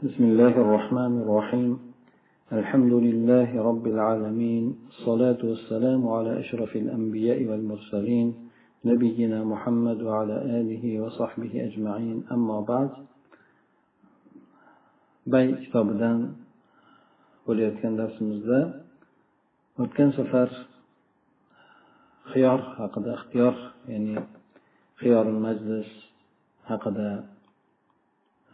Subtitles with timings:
[0.00, 1.72] بسم الله الرحمن الرحيم.
[2.52, 4.64] الحمد لله رب العالمين.
[4.88, 8.28] الصلاة والسلام على أشرف الأنبياء والمرسلين
[8.84, 12.18] نبينا محمد وعلى آله وصحبه أجمعين.
[12.32, 12.90] أما بعد
[15.28, 16.18] bay kitobidan
[17.44, 18.60] bo'layotgan darsimizda
[19.82, 20.48] o'tgan safar
[22.32, 23.54] xiyor haqida ixtiyor
[23.92, 24.16] ya'ni
[25.00, 25.90] xiyorul majlis
[26.70, 27.29] haqida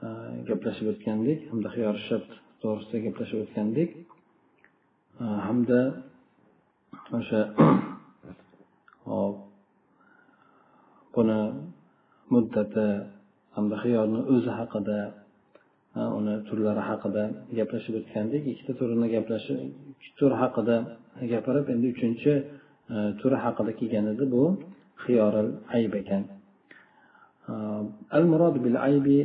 [0.04, 0.08] Э,
[0.48, 2.28] gaplashib o'tgandik hamda xiyor shart
[2.62, 3.90] to'g'risida gaplashib o'tgandik
[5.22, 5.80] э, hamda
[7.18, 7.40] o'sha
[9.08, 9.36] hop
[11.14, 11.38] buni
[12.32, 12.86] muddati
[13.56, 14.98] hamda xiyorni o'zi haqida
[15.98, 17.22] э, uni turlari haqida
[17.58, 19.58] gaplashib o'tgandik ikkita turini gaplashib
[19.92, 20.76] ikki tur haqida
[21.32, 22.32] gapirib endi uchinchi
[23.20, 24.42] turi haqida kelgan edi bu
[25.04, 26.22] xiyoril ayb ekan.
[28.16, 29.18] Al murod bil aybi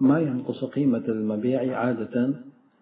[0.00, 2.34] ما ينقص قيمة المبيع عادة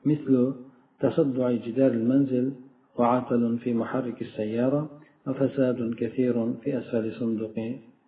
[0.07, 0.55] مثل
[1.01, 2.53] تصدع جدار المنزل
[2.97, 4.91] وعطل في محرك السيارة
[5.27, 7.55] وفساد كثير في أسفل صندوق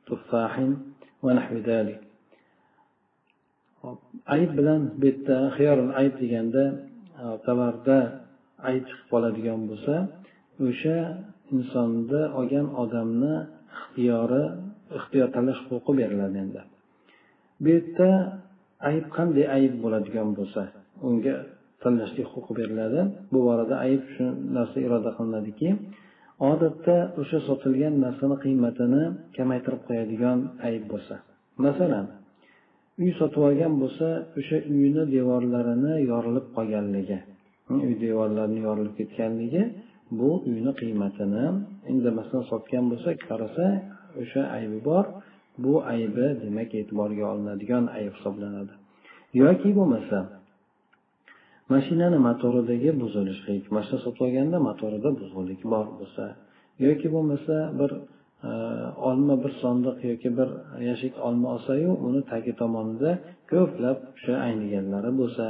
[0.07, 0.71] تفاح
[1.23, 2.01] ونحو ذلك.
[4.27, 8.21] عيد بلان بيت خيار عيد ديان دا
[8.59, 10.07] عيد خبالة ديان بسا
[10.61, 14.59] وشا إنسان دا أغان أدامنا اختيار
[14.91, 16.65] اختيار تلخ فوق بيرلا ديان دا.
[17.61, 17.99] بيت
[18.91, 20.63] ayb qanday ayb bo'ladigan bo'lsa
[21.09, 21.35] unga
[21.83, 23.01] tanlashlik huquqi beriladi.
[23.33, 24.25] Bu borada ayb shu
[24.57, 25.69] narsa iroda qilinadiki
[26.51, 29.03] odatda o'sha sotilgan narsani qiymatini
[29.37, 30.39] kamaytirib qo'yadigan
[30.69, 31.15] ayb bo'lsa.
[31.65, 32.07] Masalan
[33.03, 34.07] uy sotib olgan bo'lsa
[34.39, 37.19] o'sha uyni devorlarini yorilib qolganligi
[37.85, 39.63] uy devorlarini yorilib ketganligi
[40.19, 41.45] bu uyni qiymatini
[41.93, 43.67] indamasdan sotgan bo'lsa qarasa
[44.23, 45.05] o'sha aybi bor.
[45.65, 48.73] Bu aybi demak e'tiborga olinadigan ayb hisoblanadi.
[49.43, 50.19] Yoki bo'lmasa
[51.73, 56.25] mashinani motoridagi buzilishlik mashina sotib olganda motorida buzuqlik bor bo'lsa
[56.87, 57.91] yoki bo'lmasa bir
[58.49, 58.51] e,
[59.09, 60.49] olma bir sondiq yoki bir
[60.89, 63.11] yashik olma olsayu uni tagi tomonida
[63.53, 65.45] ko'plab o'sha ayniganlari bo'lsa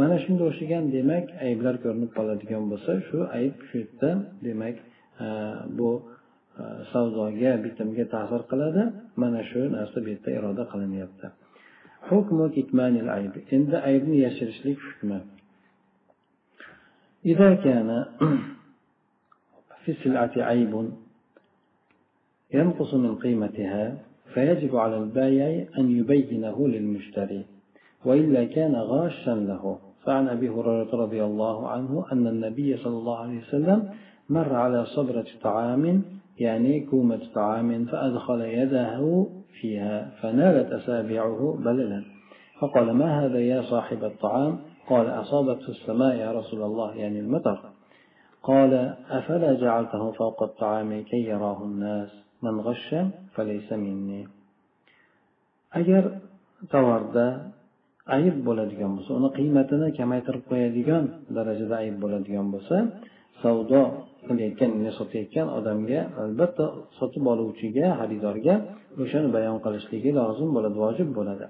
[0.00, 4.10] mana shunga o'xshagan demak ayblar ko'rinib qoladigan bo'lsa shu ayb shu yerda
[4.46, 4.76] demak
[5.24, 5.26] e,
[5.78, 5.90] bu
[6.92, 8.82] savdoga bitimga ta'sir qiladi
[9.20, 11.26] mana shu narsa bu yerda iroda qilinyapti
[13.56, 15.18] endi aybni yashirishlik hukmi
[19.84, 20.90] في السلعة عيب
[22.54, 23.84] ينقص من قيمتها
[24.34, 27.44] فيجب على البائع أن يبينه للمشتري.
[28.04, 29.78] وإلا كان غاشا له.
[30.04, 33.90] فعن أبي هريرة رضي الله عنه أن النبي صلى الله عليه وسلم
[34.28, 36.02] مر على صبرة طعام
[36.38, 39.26] يعني كومة طعام فأدخل يده
[39.60, 42.02] فيها فنالت أسابيعه بللا.
[42.60, 44.58] فقال ما هذا يا صاحب الطعام؟
[44.88, 46.94] قال أصابته السماء يا رسول الله.
[46.94, 47.58] يعني المطر.
[48.42, 52.10] قال أفلا جعلته فوق الطعام كي يراه الناس؟
[52.42, 52.94] من غش
[53.34, 54.26] فليس مني.
[55.80, 56.04] agar
[56.72, 57.26] tovarda
[58.16, 61.04] ayb bo'ladigan bo'lsa uni qiymatini kamaytirib qo'yadigan
[61.36, 62.76] darajada ayb bo'ladigan bo'lsa
[63.42, 63.80] savdo
[64.28, 66.64] qilayotgan sotayotgan odamga albatta
[66.98, 68.54] sotib oluvchiga xaridorga
[69.02, 71.44] o'shani bayon qilishligi lozim bo'ladi vojib bo'ladi.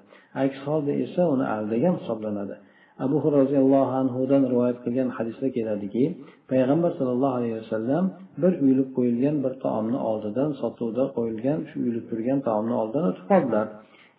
[0.45, 2.57] Aks holda esa uni aldagan hisoblanadi.
[3.05, 6.05] Abu roziyallohu anhudan rivoyat qilgan hadisda keladiki
[6.51, 8.05] payg'ambar sallallohu alayhi vasallam
[8.43, 13.67] bir uyilib qo'yilgan bir taomni oldidan sotuvda qo'yilgan shu uyilib turgan taomni oldidan o'tib qoldilar.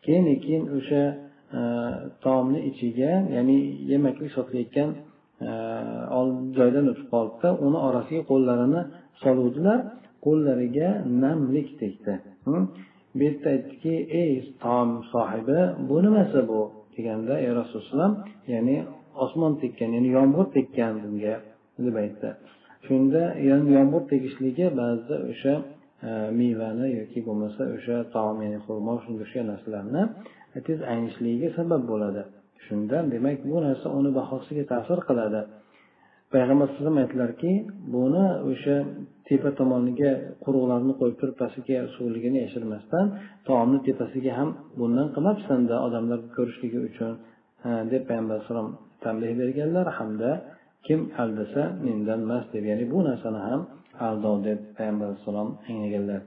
[0.05, 1.03] Keyin keyin o'sha
[1.59, 1.61] e,
[2.25, 3.57] taomni ichiga ya'ni
[3.91, 4.89] yemaklik sotilayotgan
[6.57, 7.47] joydan o'tib qolibdi.
[7.65, 8.81] Uni orasiga qo'llarini
[9.23, 9.79] soluvdilar.
[10.25, 10.89] Qo'llariga
[11.23, 12.13] namlik tegdi.
[13.15, 14.31] Bu yerda aytdiki ey
[14.63, 15.59] taom sohibi
[15.89, 16.61] bu nimasi bu
[16.95, 18.11] deganda ey rasululloh
[18.53, 18.77] ya'ni
[19.23, 21.35] osmon tekkan ya'ni yomg'ir tekkan bunga
[21.85, 22.29] deb aytdi.
[22.85, 23.23] Shunda
[23.77, 25.53] yomg'ir tegishligi ba'zida o'sha
[26.07, 26.09] e,
[26.39, 30.03] mevani yoki bo'lmasa o'sha taom ya'ni xurmo shunga o'xshagan narsalarni
[30.67, 32.21] tez aynishligiga sabab bo'ladi.
[32.65, 35.41] Shundan demak bu narsa uni bahosiga ta'sir qiladi.
[36.33, 37.51] Payg'ambar alayhi aytdilarki
[37.95, 38.75] buni o'sha
[39.27, 40.11] tepa tomoniga
[40.43, 43.05] quruqlarni qo'yib turib pastiga suvligini yashirmasdan
[43.47, 44.49] taomni tepasiga ham
[44.79, 47.11] bundan qilmabsanda odamlar ko'rishligi uchun
[47.91, 48.69] deb payg'ambar alayhisalom
[49.03, 50.31] tanbeh berganlar hamda
[50.87, 53.61] kim aldasa mendan mas deb ya'ni bu narsani ham
[54.07, 56.21] aldov deb payg'ambar alayhissalom anglaganlar.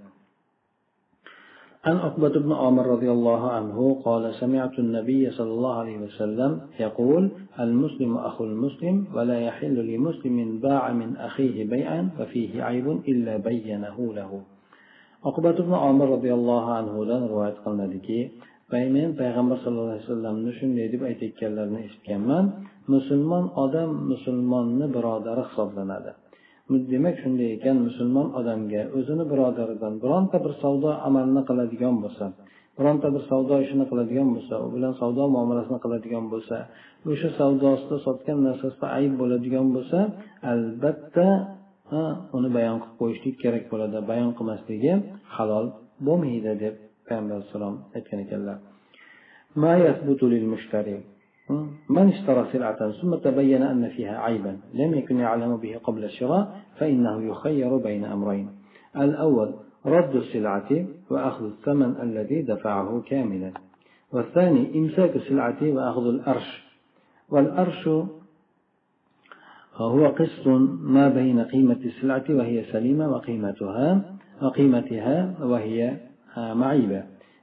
[1.84, 7.30] عن عقبة بن عمر رضي الله عنه قال سمعت النبي صلى الله عليه وسلم يقول
[7.60, 14.42] المسلم أخو المسلم ولا يحل لمسلم باع من أخيه بيعا وفيه عيب إلا بينه له.
[15.24, 17.86] عقبة بن عمر رضي الله عنه رواية قلنا
[18.70, 22.44] men payg'ambar sallallohu alayhi vasallamni shunday deb aytayotganlarini eshitganman.
[22.92, 26.12] Musulmon odam musulmonni birodari hisoblanadi.
[26.92, 32.24] Demak shunday ekan musulmon odamga o'zini birodaridan bironta bir savdo amalni qiladigan bo'lsa
[32.78, 36.56] bironta bir savdo ishini qiladigan bo'lsa u bilan savdo muomalasini qiladigan bo'lsa
[37.12, 39.98] o'sha savdosida sotgan narsasida ayb bo'ladigan bo'lsa
[40.52, 41.26] albatta
[42.36, 44.92] uni bayon qilib qo'yishlik kerak bo'ladi bayon qilmasligi
[45.36, 45.66] halol
[46.06, 46.74] bo'lmaydi deb
[47.06, 48.56] payg'ambar alayhissalom aytgan ekanlar.
[51.88, 57.22] من اشترى سلعة ثم تبين أن فيها عيبا لم يكن يعلم به قبل الشراء فإنه
[57.22, 58.50] يخير بين أمرين.
[58.96, 59.54] الأول
[59.86, 63.52] رد السلعة وأخذ الثمن الذي دفعه كاملا.
[64.12, 66.64] والثاني إمساك السلعة وأخذ الأرش.
[67.28, 67.88] والأرش
[69.74, 70.46] هو قسط
[70.80, 75.96] ما بين قيمة السلعة وهي سليمة وقيمتها وقيمتها وهي
[76.36, 77.02] معيبة.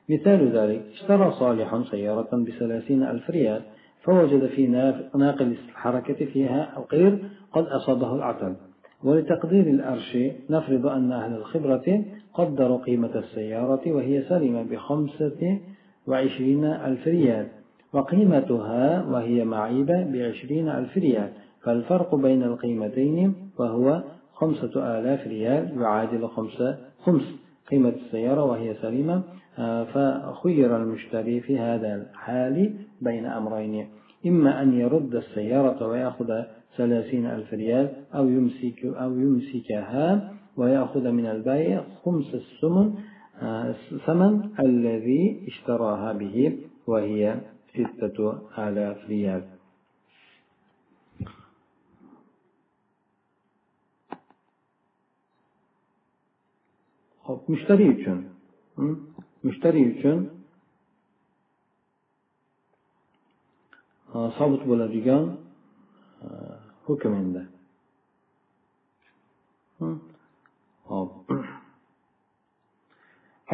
[0.09, 3.61] مثال ذلك اشترى صالح سيارة بثلاثين ألف ريال.
[4.05, 4.67] فوجد في
[5.15, 7.19] ناقل الحركة فيها القير
[7.53, 8.55] قد أصابه العطل
[9.03, 10.17] ولتقدير الأرش
[10.49, 12.03] نفرض أن أهل الخبرة
[12.33, 15.59] قدروا قيمة السيارة وهي سلمة بخمسة
[16.07, 17.47] وعشرين ألف ريال
[17.93, 21.29] وقيمتها وهي معيبة بعشرين ألف ريال
[21.63, 24.03] فالفرق بين القيمتين وهو
[24.33, 27.23] خمسة آلاف ريال يعادل خمسة خمس.
[27.71, 29.23] قيمة السيارة وهي سليمة
[29.93, 33.87] فخير المشتري في هذا الحال بين أمرين.
[34.25, 36.43] إما أن يرد السيارة ويأخذ
[36.77, 42.93] ثلاثين ألف ريال أو يمسك أو يمسكها ويأخذ من البائع خمس الثمن
[44.05, 47.35] ثمن الذي اشتراها به وهي
[47.73, 48.17] ستة
[48.57, 49.43] آلاف ريال.
[57.47, 58.19] mushtariy uchun
[59.45, 60.17] mushtariy uchun
[64.15, 65.23] uh, sobit bo'ladigan
[66.25, 66.55] uh,
[66.87, 67.43] hukm endi.
[69.79, 69.97] Hmm.
[70.89, 71.11] Hop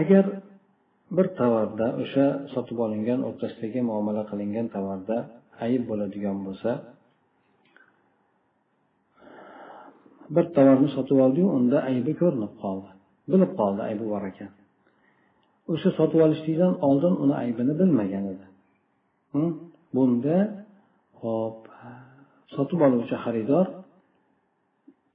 [0.02, 0.26] agar
[1.18, 5.18] bir tovarda o'sha sotib olingan o'rtasidagi muomala qilingan tovarda
[5.66, 6.72] ayb bo'ladigan bo'lsa
[10.36, 12.90] bir tovarni sotib oldiyu unda aybi ko'rinib qoldi.
[13.32, 14.52] Bilib qoldi aybi bor ekan.
[15.74, 18.46] O'sha sotib olishlikdan oldin uni aybini bilmagan edi.
[19.96, 20.38] Bunda
[21.22, 21.60] hop
[22.56, 23.68] sotib oluvchi xaridor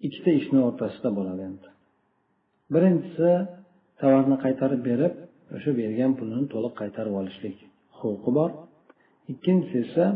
[0.07, 1.69] ikkita ishni o'rtasida bo'ladi endi.
[2.75, 3.31] Birinchisi
[4.01, 5.15] tovarni qaytarib berib
[5.57, 7.57] o'sha bergan pulini to'liq qaytarib olishlik
[7.99, 8.51] huquqi bor.
[9.33, 10.07] Ikkinchisi esa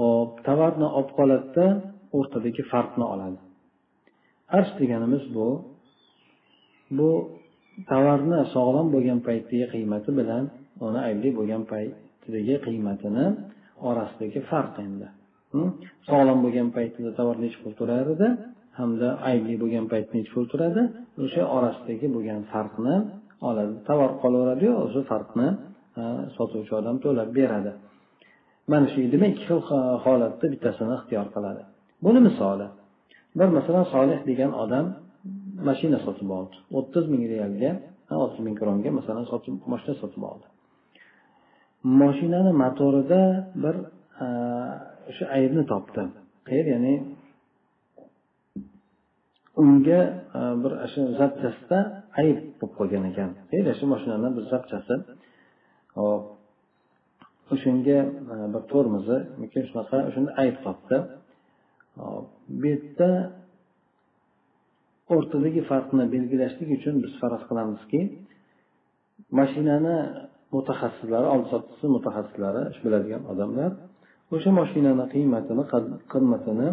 [0.00, 1.66] hop tovarni olib qoladida
[2.18, 3.38] o'rtadagi farqni oladi.
[4.56, 5.48] Arsh deganimiz bu.
[6.98, 7.10] Bu
[7.90, 10.44] tovarni sog'lom bo'lgan paytdagi qiymati bilan
[10.86, 13.26] uni aybli bo'lgan paytidagi qiymatini
[13.88, 15.06] orasidagi farq endi.
[16.08, 18.28] Sog'lom bo'lgan paytida tovar nechi pul turar edi
[18.78, 20.82] hamda aybli bo'lgan payt nechi pul turadi
[21.24, 22.96] o'sha orasidagi bo'lgan farqni
[23.48, 23.74] oladi.
[23.88, 25.48] Tovar qolaveradiyu o'sha farqni
[26.36, 27.72] sotuvchi odam to'lab beradi.
[28.70, 29.60] Mana shu demak ikki xil
[30.04, 31.62] holatda bittasini ixtiyor qiladi.
[32.04, 32.66] Buni misoli
[33.38, 34.86] bir masalan solih degan odam
[35.68, 36.56] mashina sotib oldi.
[36.78, 37.70] o'ttiz ming realga
[38.22, 40.46] olti ming kronga masalan sotib moshina sotib oldi.
[42.00, 43.22] Moshinani motorida
[43.62, 43.74] bir
[45.10, 46.02] o'sha aybni topdi.
[46.48, 46.94] Qayer ya'ni
[49.62, 50.00] unga
[50.62, 51.78] bir shu zapchasida
[52.20, 53.30] ayb bo'lib qolgan ekan.
[53.50, 53.72] Qayerda?
[53.78, 54.94] Shu mashinani bir zapchasi.
[55.98, 56.22] Hop.
[57.54, 57.98] O'shanga
[58.54, 59.16] bir tormozi
[59.70, 60.96] shunaqa o'shanda ayb topdi.
[62.60, 63.08] Bu yerda
[65.14, 68.00] o'rtadagi farqni belgilashlik uchun biz faraz qilamizki
[69.38, 69.96] mashinani
[70.54, 73.70] mutaxassislari oldi sotdi mutaxassislari shu biladigan odamlar
[74.34, 75.64] o'sha mashinani qiymatini
[76.12, 76.68] qimmatini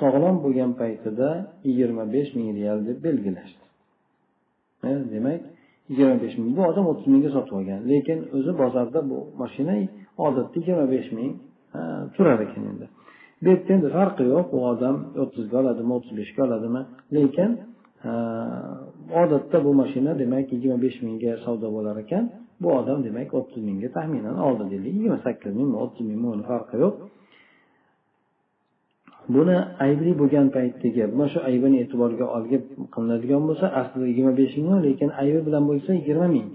[0.00, 1.28] sog'lom bo'lgan paytida
[1.68, 3.64] yigirma besh ming real deb belgilashdi.
[4.88, 5.40] E, demak
[5.90, 9.74] yigirma besh ming bu odam o'ttiz mingga sotib olgan lekin o'zi bozorda bu mashina
[10.26, 11.30] odatda yigirma besh ming
[11.78, 11.80] e,
[12.14, 12.86] turar ekan endi.
[13.42, 14.46] Bu yerda endi farqi yo'q.
[14.56, 16.82] U odam o'ttizga oladimi o'ttiz beshga oladimi?
[17.16, 17.50] Lekin
[19.22, 22.24] odatda bu mashina demak yigirma besh mingga savdo bo'lar ekan.
[22.62, 24.92] Bu odam demak o'ttiz mingga taxminan oldi deylik.
[24.98, 26.94] Yigirma sakkiz mingmi o'ttiz mingmi uni farqi yo'q.
[29.34, 34.78] Buni aybli bo'lgan paytdagi mana shu aybini e'tiborga olib qilinadigan bo'lsa aslida yigirma besh ming
[34.86, 36.48] lekin aybi bilan bo'lsa yigirma ming.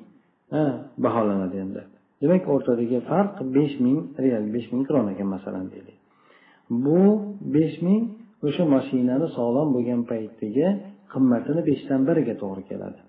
[1.05, 1.81] Baholanadi endi.
[2.21, 5.96] Demak o'rtadagi farq besh ming real besh ming kron ekan masalan deylik.
[6.69, 7.01] Bu
[7.55, 8.03] besh ming
[8.47, 10.67] o'sha mashinani sog'lom bo'lgan paytdagi
[11.11, 12.99] qimmatini beshdan biriga to'g'ri keladi.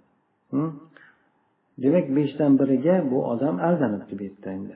[1.82, 4.74] Demak beshdan biriga bu odam aldanibdi bu yerda endi.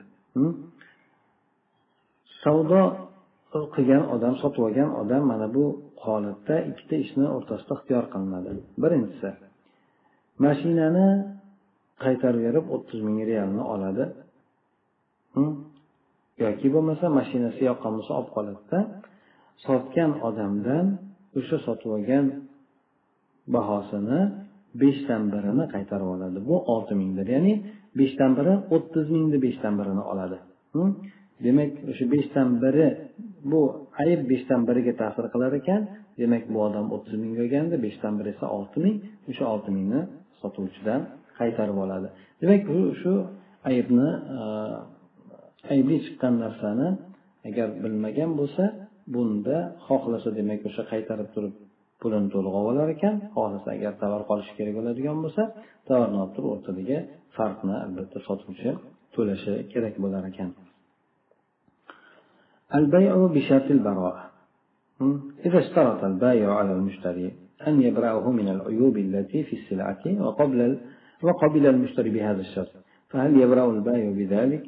[2.43, 2.81] Savdo
[3.75, 5.65] qilgan odam sotib olgan odam mana bu
[6.05, 8.51] holatda ikkita ishni o'rtasida ixtiyor qilinadi.
[8.83, 9.29] Birinchisi
[10.45, 11.07] mashinani
[12.03, 14.05] qaytarib berib o'ttiz ming realni oladi.
[16.43, 18.79] Yoki bo'lmasa mashinasi yoqqan bo'lsa olib qoladida
[19.65, 20.85] sotgan odamdan
[21.39, 22.25] o'sha sotib olgan
[23.55, 24.21] bahosini
[24.81, 26.39] beshdan birini qaytarib oladi.
[26.49, 27.53] Bu olti mingdir ya'ni
[27.99, 30.37] beshdan biri o'ttiz mingni beshdan birini oladi.
[31.45, 32.87] Demak o'sha beshdan biri
[33.51, 33.61] bu
[34.03, 35.81] ayb beshdan biriga ta'sir qilar ekan.
[36.21, 38.95] Demak bu odam o'ttiz ming olganda beshdan biri esa olti ming.
[39.31, 40.01] O'sha olti mingni
[40.41, 41.01] sotuvchidan
[41.39, 42.07] qaytarib oladi.
[42.41, 43.13] Demak bu shu
[43.69, 44.43] aybni e,
[45.72, 46.88] aybli chiqqan narsani
[47.48, 48.64] agar bilmagan bo'lsa
[49.14, 51.54] bunda xohlasa demak o'sha qaytarib turib
[52.00, 55.42] pulini to'liq olib olar ekan xohlasa agar tovar qolishi kerak bo'ladigan bo'lsa
[55.88, 56.98] tovarni olib turib o'rtadagi
[57.36, 58.70] farqni albatta sotuvchi
[59.14, 60.50] to'lashi kerak bo'lar ekan
[62.78, 64.22] البيع بشرط البراءة
[65.46, 67.32] إذا اشترط البائع على المشتري
[67.68, 70.60] أن يبرأه من العيوب التي في السلعة وقبل
[71.22, 72.72] وقبل المشتري بهذا الشرط
[73.08, 74.62] فهل يبرأ البائع بذلك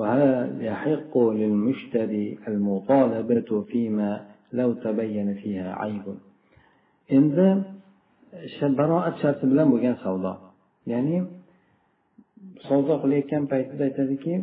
[0.00, 0.22] وهل
[0.70, 4.10] يحق للمشتري المطالبة فيما
[4.52, 6.06] لو تبين فيها عيب
[7.16, 7.48] endi
[8.78, 10.32] baroat sharti bilan bo'lgan savdo
[10.92, 11.18] ya'ni
[12.68, 14.34] savdo qilayotgan paytida aytadiki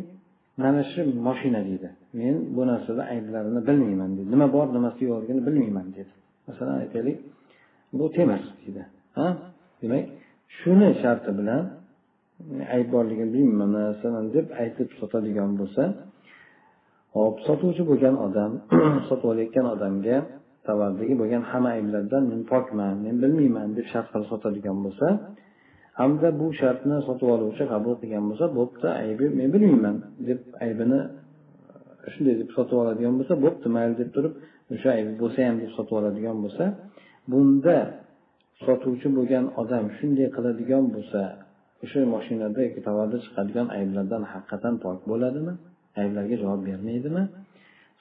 [0.62, 1.88] mana shu moshina deydi
[2.18, 6.12] men bu narsada ayblarini bilmayman deydi nima bor nimasi yo'qligini bilmayman deydi
[6.48, 7.18] masalan aytaylik
[7.98, 8.82] bu temir deydi
[9.18, 9.26] ha
[9.80, 10.04] demak
[10.58, 11.62] shuni sharti bilan
[12.75, 15.83] ayb borligini bilmayman masalan deb aytib sotadigan bo'lsa
[17.17, 18.51] hop sotuvchi bo'lgan odam
[19.07, 20.17] sotib olayotgan odamga
[20.67, 25.07] tovardagi bo'lgan hamma ayblardan men pokman men bilmayman deb shart qilib sotadigan bo'lsa
[25.99, 29.95] hamda bu shartni sotib oluvchi qabul qilgan bo'lsa bo'pti aybi men bilmayman
[30.29, 30.99] deb aybini
[32.05, 34.33] e, shunday deb sotib oladigan bo'lsa bo'pti mayli deb turib
[34.73, 36.63] o'sha aybi bo'lsa ham deb sotib oladigan bo'lsa
[37.31, 37.77] bunda
[38.65, 41.21] sotuvchi bo'lgan odam shunday qiladigan bo'lsa
[41.83, 45.53] o'sha mashinada yoki tovarda chiqadigan ayblardan haqiqatdan pok bo'ladimi?
[46.01, 47.23] Ayblarga javob bermaydimi?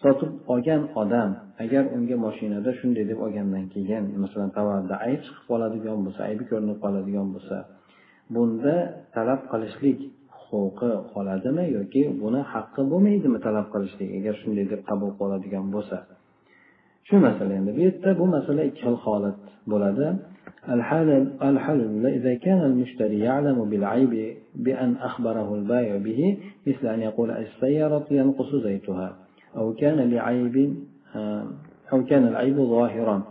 [0.03, 1.31] Sotib olgan odam
[1.65, 6.79] agar unga mashinada shunday deb olgandan keyin masalan tovarda ayb chiqib qoladigan bo'lsa aybi ko'rinib
[6.85, 7.57] qoladigan bo'lsa
[8.35, 8.77] bunda
[9.17, 9.99] talab qilishlik
[10.49, 15.99] huquqi qoladimi yoki buni haqqi bo'lmaydimi talab qilishlik agar shunday deb qabul qiladigan bo'lsa?
[17.09, 19.39] Shu masala endi bu yerda bu masala ikki xil holat
[19.73, 20.07] bo'ladi.
[20.69, 28.07] الحل الحل إذا كان المشتري يعلم بالعيب بأن أخبره البائع به مثل أن يقول السيارة
[28.11, 29.17] ينقص زيتها
[29.57, 30.77] أو كان لعيب
[31.93, 33.23] أو كان العيب ظاهرا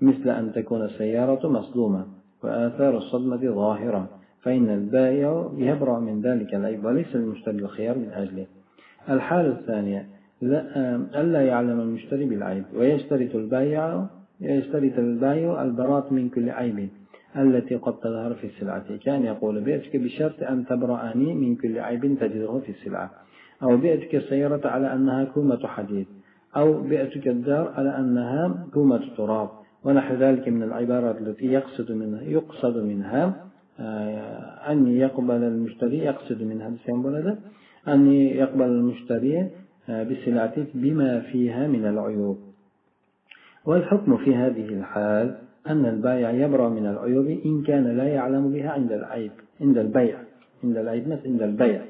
[0.00, 2.06] مثل أن تكون السيارة مصدومة
[2.42, 4.08] وآثار الصدمة ظاهرة
[4.42, 8.46] فإن البائع يبرأ من ذلك العيب وليس المشتري الخيار من أجله.
[9.08, 10.06] الحالة الثانية
[11.14, 14.06] ألا يعلم المشتري بالعيب ويشترط البائع
[14.40, 16.88] يشترط البائع البراءة من كل عيب
[17.36, 18.96] التي قد تظهر في السلعة.
[19.04, 23.10] كان يقول بئتك بشرط أن تبرأني من كل عيب تجده في السلعة.
[23.62, 26.06] أو بئتك السيارة على أنها كومة حديد.
[26.56, 29.48] أو بئتك الدار على أنها كومة تراب.
[29.84, 33.44] ونحو ذلك من العبارات التي يقصد منها يقصد منها
[33.80, 36.72] آه، أن يقبل المشتري يقصد منها
[37.88, 39.50] أن يقبل المشتري
[39.88, 42.53] آه، بالسلعة بما فيها من العيوب.
[43.66, 48.92] والحكم في هذه الحال أن البائع يبرأ من العيوب إن كان لا يعلم بها عند
[48.92, 49.30] العيب
[49.60, 50.18] عند البيع
[50.64, 51.80] عند العيب مثل عند البيع.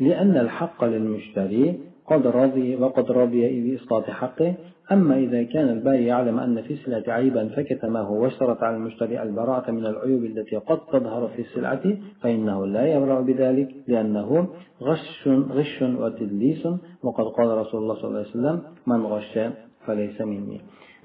[0.00, 4.54] لأن الحق للمشتري قد رضي وقد رضي بإسقاط حقه
[4.92, 9.86] أما إذا كان البائع يعلم أن في السلعة عيبا فكتمه واشترط على المشتري البراءة من
[9.86, 11.82] العيوب التي قد تظهر في السلعة
[12.20, 14.48] فإنه لا يبرأ بذلك لأنه
[14.82, 16.68] غش غش وتدليس
[17.02, 19.38] وقد قال رسول الله صلى الله عليه وسلم من غش
[19.86, 20.60] فليس مني.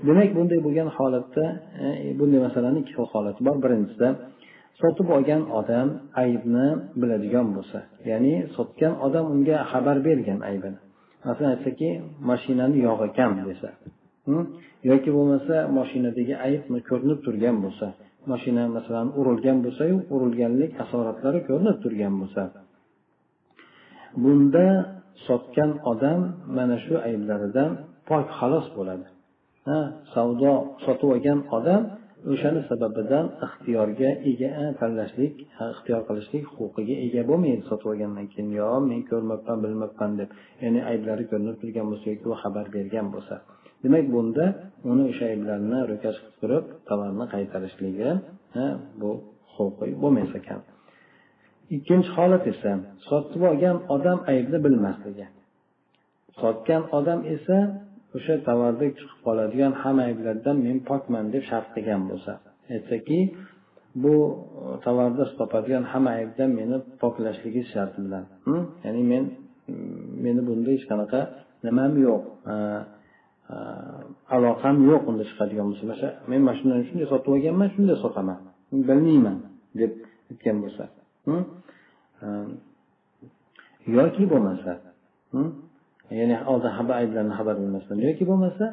[0.08, 1.46] Demak bunday bo'lgan holatda
[1.84, 1.88] e,
[2.20, 3.56] bunday masalani ikki xil holati bor.
[3.64, 4.10] Birinchisida
[4.82, 5.88] sotib olgan odam
[6.24, 6.68] aybni
[7.02, 7.80] biladigan bo'lsa
[8.10, 10.80] ya'ni sotgan odam unga xabar bergan aybini.
[11.28, 11.90] Masalan aytsaki
[12.30, 13.70] mashinani yog'i kam desa
[14.92, 17.88] yoki bo'lmasa mashinadagi ayb ko'rinib turgan bo'lsa
[18.32, 22.44] mashina masalan urilgan bo'lsayu urilganlik asoratlari ko'rinib turgan bo'lsa
[24.24, 24.66] bunda
[25.28, 26.20] sotgan odam
[26.58, 27.72] mana shu ayblaridan
[28.10, 29.08] pok xalos bo'ladi.
[30.14, 30.54] Savdo
[30.86, 31.82] sotib olgan odam
[32.34, 34.50] o'shani sababidan ixtiyorga ega
[34.80, 35.34] tanlashlik
[35.74, 38.50] ixtiyor qilishlik huquqiga ega bo'lmaydi sotib olgandan keyin.
[38.60, 40.30] Yo men ko'rmabman bilmabman deb
[40.64, 43.36] ya'ni ayblari ko'rinib turgan bo'lsa yoki u xabar bergan bo'lsa.
[43.84, 44.46] Demak bunda
[44.92, 48.10] uni o'sha ayblarni ro'kach qilib turib tovarni qaytarishligi
[49.02, 49.12] bu
[49.56, 50.60] huquqiy bo'lmas ekan.
[51.76, 52.72] Ikkinchi holat esa
[53.10, 55.28] sotib olgan odam aybni bilmasligi.
[56.42, 57.58] Sotgan odam esa
[58.18, 62.32] o'sha tovarda chiqib qoladigan hamma ayblardan men pokman deb shart qilgan bo'lsa.
[62.76, 63.20] Aytsaki
[64.04, 64.16] bu
[64.62, 68.24] e, tovarda topadigan hamma aybdan meni poklashligi shart bilan.
[68.86, 69.24] Ya'ni men
[70.26, 71.20] meni bunda hech qanaqa
[71.66, 72.24] nimam yo'q
[72.54, 72.56] e,
[73.54, 73.56] e,
[74.36, 75.84] aloqam yo'q unda chiqadigan bo'lsa.
[75.92, 78.40] Mana men mana shundan shunday sotib olganman shunday sotaman.
[78.90, 79.38] Bilmayman
[79.80, 79.92] deb
[80.32, 80.84] aytgan bo'lsa.
[83.98, 84.72] Yoki bo'lmasa
[86.20, 88.66] ya'ni oldin xabar ayblarni xabar bilmasdan yoki bo'lmasa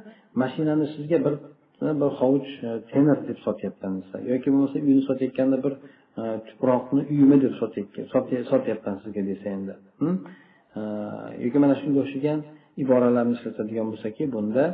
[0.43, 1.35] mashinani sizga bir
[1.81, 5.75] bir hovuch e, temir deb sotyapman desa yoki bo'lmasa uyni sotayotganda bir
[6.21, 7.53] e, tuproqni uyimi deb
[8.53, 9.75] sotyapman sizga desa endi.
[10.79, 10.81] E,
[11.45, 12.39] yoki mana shunga o'xshagan
[12.85, 14.65] iboralarni ishlatadigan bo'lsaki bunda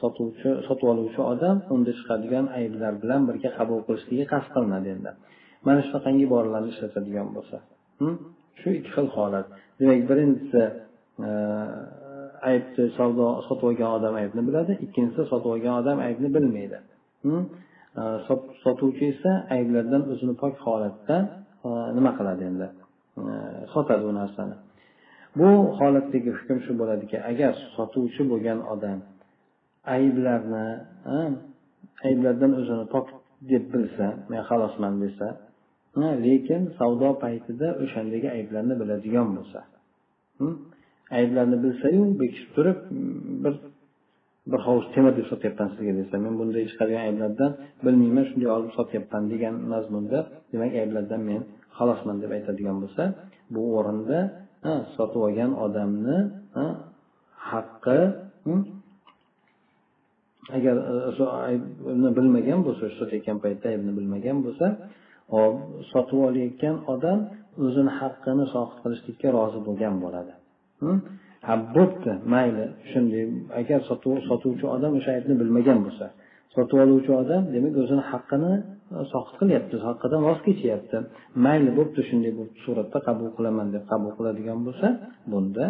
[0.00, 5.10] sotuvchi sotib oluvchi odam unda chiqadigan ayblar bilan birga qabul qilishligi qasd qilinadi endi.
[5.66, 7.56] Mana shunaqangi iboralarni ishlatadigan bo'lsa.
[8.60, 9.46] Shu ikki xil holat.
[9.80, 10.62] Demak birinchisi
[12.50, 14.72] aybni savdo sotib olgan odam aybni biladi.
[14.86, 16.78] Ikkinchisi sotib olgan odam aybni bilmaydi.
[18.64, 21.16] Sotuvchi esa ayblardan o'zini pok holatda
[21.66, 22.68] e, nima qiladi endi?
[23.74, 24.56] Sotadi u narsani.
[25.38, 25.48] Bu
[25.80, 28.98] holatdagi hukm shu bo'ladiki agar sotuvchi bo'lgan odam
[29.96, 30.66] ayblarni
[32.08, 33.06] ayblardan o'zini pok
[33.50, 35.28] deb bilsa men xalosman desa
[36.26, 39.60] lekin savdo paytida o'shandagi ayblarni biladigan bo'lsa
[41.18, 42.78] ayblarni bilsayu bekitib turib
[43.44, 43.54] bir
[44.52, 47.50] bir hovuz temir deb sotyapman sizga desa men bunday chiqargan ayblardan
[47.84, 50.18] bilmayman shunday olib sotyapman degan mazmunda
[50.52, 51.40] demak ayblardan men
[51.78, 53.02] xalosman deb aytadigan bo'lsa
[53.54, 54.18] bu o'rinda
[54.96, 56.18] sotib olgan odamni
[57.50, 58.00] haqqi
[58.44, 58.60] hm,
[60.56, 60.76] agar
[61.20, 64.66] e, aybni bilmagan bo'lsa sotayotgan paytda aybni bilmagan bo'lsa
[65.34, 65.54] hop
[65.92, 67.18] sotib olayotgan odam
[67.64, 70.32] o'zini haqqini sohib qilishlikka rozi bo'lgan bo'ladi.
[71.46, 72.64] Ha bo'pti mayli.
[72.90, 73.24] Shunday
[73.60, 73.80] agar
[74.30, 76.06] sotuvchi odam o'sha aybni bilmagan bo'lsa.
[76.54, 78.52] Sotib oluvchi odam demak o'zini haqqini
[79.12, 80.96] soqit qilyapti haqqidan voz kechyapti.
[81.46, 82.32] Mayli bo'pti shunday
[82.64, 84.88] suratda qabul qilaman deb qabul qiladigan bo'lsa
[85.32, 85.66] bunda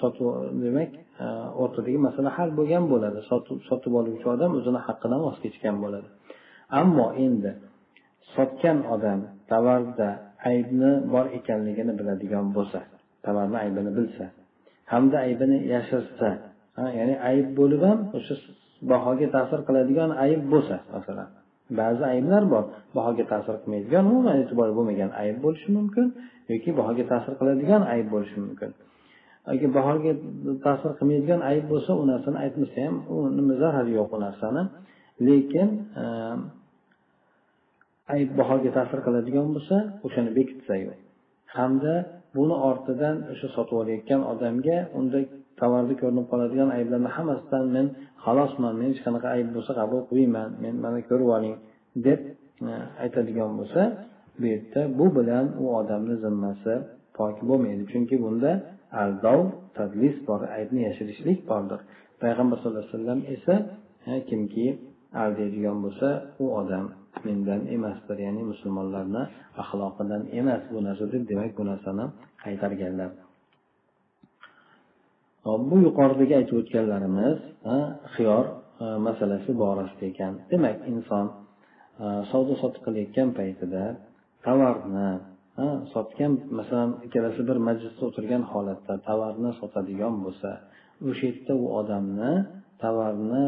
[0.00, 0.26] sotib
[0.64, 0.90] demak
[1.62, 3.18] o'rtadagi masala hal bo'lgan bo'ladi.
[3.68, 6.08] Sotib oluvchi odam o'zini haqqidan voz kechgan bo'ladi.
[6.80, 7.50] Ammo endi
[8.34, 10.08] sotgan odam tovarda
[10.50, 12.80] aybni bor ekanligini biladigan bo'lsa
[13.24, 14.24] tovarni aybini bilsa
[14.92, 16.28] hamda aybini yashirsa
[16.98, 18.34] ya'ni ayb bo'lib ham o'sha
[18.92, 21.28] bahoga ta'sir qiladigan ayb bo'lsa masalan
[21.80, 22.64] ba'zi ayblar bor
[22.96, 26.06] bahoga ta'sir qilmaydigan umuman e'tibor bo'lmagan ayb bo'lishi mumkin
[26.50, 28.70] yoki bahoga ta'sir qiladigan ayb bo'lishi mumkin.
[29.52, 30.12] Agar bahoga
[30.66, 32.94] ta'sir qilmaydigan ayb bo'lsa u narsani aytmasa ham
[33.38, 34.62] nima zarari yo'q u narsani.
[35.26, 35.68] Lekin
[36.02, 36.38] ehm,
[38.14, 40.90] ayb bahoga ta'sir qiladigan bo'lsa o'shani bekitsayu
[41.56, 41.94] hamda
[42.36, 45.18] buni ortidan o'sha sotib olayotgan odamga unda
[45.60, 47.86] tovarda ko'rinib qoladigan ayblarni hammasidan men
[48.24, 51.54] xalosman men hech qanaqa ayb bo'lsa qabul qilmayman men mana ko'rib oling
[52.06, 52.20] deb
[52.70, 53.82] e, aytadigan bo'lsa
[54.40, 56.74] bu yerda bu bilan u odamni zimmasi
[57.16, 57.84] pok bo'lmaydi.
[57.92, 58.50] Chunki bunda
[59.02, 59.40] aldov
[59.76, 61.80] tadlis bor aybni yashirishlik bordir.
[62.22, 63.54] Payg'ambar sallallohu alayhi vasallam esa
[64.10, 64.66] e, kimki
[65.24, 66.08] aldaydigan bo'lsa
[66.42, 66.84] u odam
[67.26, 69.22] mendan emasdir ya'ni musulmonlarni
[69.62, 72.04] axloqidan emas bu narsa deb demak bu narsani
[72.44, 73.10] qaytarganlar.
[75.70, 77.38] Bu yuqoridagi aytib o'tganlarimiz
[78.14, 78.44] xiyor
[78.84, 80.32] e, masalasi borasida ekan.
[80.52, 81.26] Demak inson
[82.04, 83.84] e, savdo sotiq qilayotgan paytida
[84.46, 85.08] tovarni
[85.94, 90.50] sotgan masalan ikkalasi bir majlisda o'tirgan holatda tovarni sotadigan bo'lsa
[91.08, 92.32] o'sha yerda u odamni
[92.82, 93.46] tovarni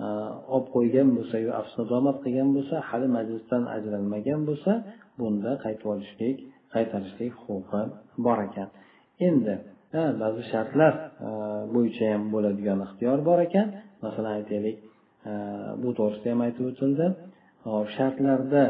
[0.00, 0.08] Э,
[0.54, 4.72] olib qo'ygan bo'lsa yo afsunadomat qilgan bo'lsa hali majlisdan ajralmagan bo'lsa
[5.20, 6.36] bunda qaytib olishlik
[6.74, 7.82] qaytarishlik huquqi
[8.26, 8.68] bor ekan.
[9.28, 9.54] Endi
[10.22, 10.94] ba'zi shartlar
[11.26, 11.30] e,
[11.74, 13.66] bo'yicha ham bo'ladigan ixtiyor bor ekan.
[14.04, 14.76] Masalan aytaylik
[15.30, 15.32] e,
[15.82, 17.06] bu to'g'risida ham aytib o'tildi.
[17.96, 18.62] Shartlarda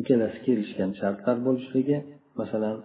[0.00, 1.98] ikkalasi kelishgan shartlar bo'lishligi
[2.40, 2.76] masalan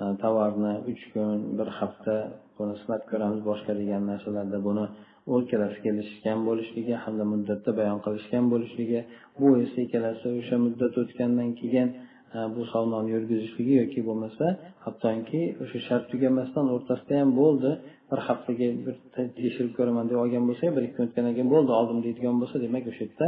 [0.00, 2.16] e, tovarni uch kun bir hafta
[2.58, 4.86] buni sinab ko'ramiz boshqa degan narsalarda buni
[5.30, 9.00] u ikkalasi kelishgan bo'lishligi hamda muddatda bayon qilishgan bo'lishligi
[9.40, 11.88] bu esa ikkalasi o'sha muddat o'tgandan keyin
[12.36, 14.46] e, bu savdoni yurgizishligi yoki bo'lmasa
[14.84, 17.72] hattoki o'sha shart tugamasdan o'rtasida ham bo'ldi.
[18.10, 21.98] Bir haftaga bir tekshirib ko'raman deb olgan bo'lsa bir ikki kun o'tgandan keyin bo'ldi oldim
[22.06, 23.26] deydigan bo'lsa demak o'sha yerda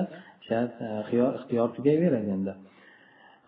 [0.49, 0.89] shart e,
[1.39, 2.53] ixtiyor tugayveradi endi.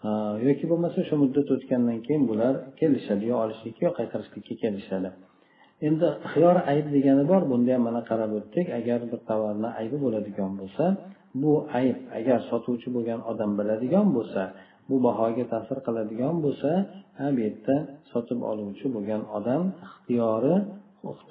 [0.07, 0.09] E,
[0.49, 5.11] yoki bo'lmasa o'sha muddat o'tgandan keyin bular kelishadi yo olishlikka yo qaytarishlikka kelishadi.
[5.87, 8.67] Endi xiyor ayb degani bor bunda ham mana qarab o'tdik.
[8.79, 10.85] Agar bir tovarni aybi bo'ladigan bo'lsa
[11.43, 14.43] bu ayb agar sotuvchi bo'lgan odam biladigan bo'lsa
[14.89, 16.71] bu bahoga ta'sir qiladigan bo'lsa
[17.35, 17.77] bu yerda
[18.13, 20.55] sotib oluvchi bo'lgan odam ixtiyori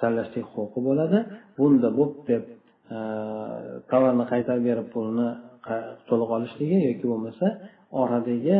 [0.00, 1.18] tanlashlik huquqi bo'ladi.
[1.58, 2.44] Bunda bo'p deb
[3.92, 5.28] tovarni qaytarib berib pulni
[6.08, 7.46] to'liq olishligi yoki bo'lmasa
[8.02, 8.56] oradagi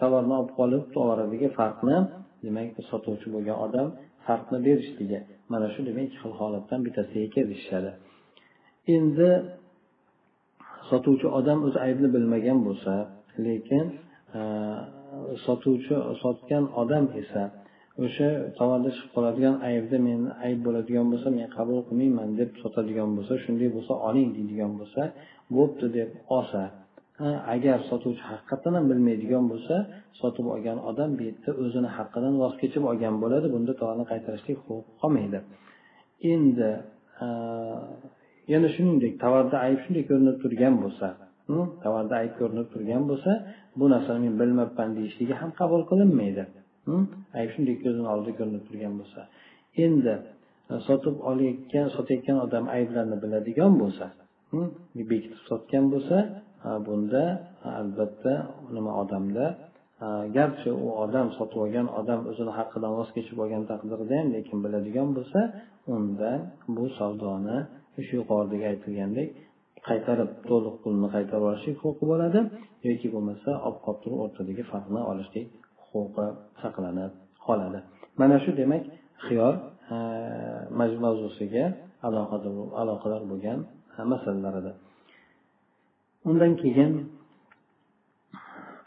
[0.00, 1.96] tovarni olib qolib oradagi farqni
[2.44, 3.88] demak sotuvchi bo'lgan odam
[4.28, 5.18] haqni berishligi
[5.52, 7.90] mana shu demak ikki xil holatdan bittasiga kelishishadi
[8.96, 9.30] endi
[10.90, 12.92] sotuvchi odam o'zi aybni bilmagan bo'lsa
[13.46, 13.86] lekin
[14.38, 14.40] e,
[15.46, 17.42] sotuvchi sotgan odam esa
[18.04, 23.34] o'sha tovarda chiqib qoladigan aybda men ayb bo'ladigan bo'lsa men qabul qilmayman deb sotadigan bo'lsa
[23.44, 25.02] shunday bo'lsa oling deydigan bo'lsa
[25.56, 26.62] bo'pti deb olsa
[27.54, 29.74] agar sotuvchi haqiqatdan ham bilmaydigan bo'lsa
[30.20, 34.92] sotib olgan odam bu yerda o'zini haqqidan voz kechib olgan bo'ladi bunda tovarni qaytarishlik huquqi
[35.00, 35.38] qolmaydi.
[36.32, 36.70] Endi
[38.52, 41.06] yana shuningdek tovarda ayb shunday ko'rinib turgan bo'lsa
[41.48, 43.32] hm, tovarda ayb ko'rinib turgan bo'lsa
[43.78, 46.44] bu narsani men bilmabman deyishligi ham qabul qilinmaydi
[46.88, 47.04] hm,
[47.38, 49.20] ayb shunday ko'zini oldida ko'rinib turgan bo'lsa.
[49.84, 50.14] Endi
[50.88, 54.06] sotib olayotgan sotayotgan odam ayblarni biladigan bo'lsa
[54.52, 54.68] hm,
[55.10, 56.16] bekitib sotgan bo'lsa
[56.86, 57.22] bunda
[57.80, 58.34] albatta
[58.76, 59.46] nima odamda?
[60.36, 65.08] Garchi u odam sotib olgan odam o'zini haqqidan voz kechib olgan taqdirda ham lekin biladigan
[65.16, 65.40] bo'lsa
[65.94, 66.30] unda
[66.76, 67.58] bu savdoni
[68.06, 69.28] shu yuqoridagi aytilgandek
[69.88, 72.40] qaytarib to'liq pulni qaytarib olishlik huquqi bo'ladi
[72.88, 75.46] yoki bo'lmasa olib qolib turib o'rtadagi farqni olishlik
[75.90, 76.26] huquqi
[76.62, 77.12] saqlanib
[77.46, 77.78] qoladi.
[78.20, 78.82] Mana shu demak
[79.26, 79.54] xiyor
[81.04, 81.64] mavzusiga
[82.82, 83.58] aloqador bo'lgan
[84.12, 84.72] masalalar edi.
[86.28, 86.92] Undan keyin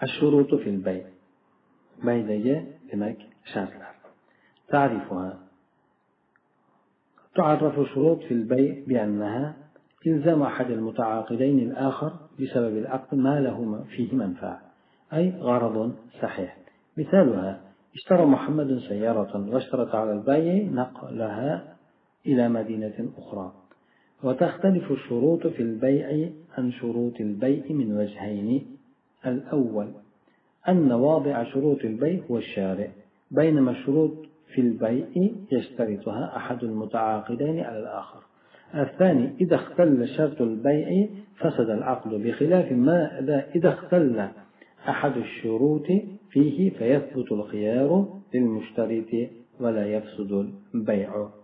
[0.05, 0.99] ashurutu fil bay.
[2.07, 2.55] Baydagi
[2.89, 3.17] demak
[3.53, 3.99] shartlar.
[4.69, 5.39] تعرفها
[7.35, 9.55] تعرف الشروط في البيع بأنها
[10.07, 14.61] إلزام أحد المتعاقدين الآخر بسبب العقد ما له فيه منفعة
[15.13, 16.57] أي غرض صحيح
[16.97, 17.61] مثالها
[17.95, 21.75] اشترى محمد سيارة واشترط على البيع نقلها
[22.25, 23.53] إلى مدينة أخرى
[24.23, 28.65] وتختلف الشروط في البيع عن شروط البيع من وجهين.
[29.25, 29.87] الأول
[30.67, 32.87] أن واضع شروط البيع هو الشارع.
[33.31, 34.11] بينما الشروط
[34.53, 35.05] في البيع
[35.51, 38.19] يشترطها أحد المتعاقدين على الآخر.
[38.75, 42.13] الثاني إذا اختل شرط البيع فسد العقد.
[42.13, 43.19] بخلاف ما
[43.55, 44.27] إذا اختل
[44.89, 45.87] أحد الشروط
[46.29, 49.29] فيه فيثبت الخيار للمشترط
[49.59, 51.38] ولا يفسد البيع.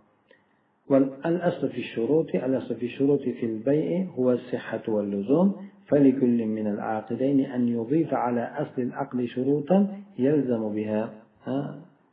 [0.90, 7.68] والأصل في الشروط الأصل في الشروط في البيع هو الصحة واللزوم فلكل من العاقدين أن
[7.68, 11.14] يضيف على أصل العقد شروطا يلزم بها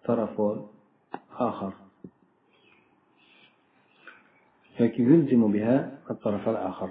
[0.04, 0.40] طرف
[1.38, 1.72] آخر.
[4.80, 6.90] يلزم بها؟ الطرف الآخر.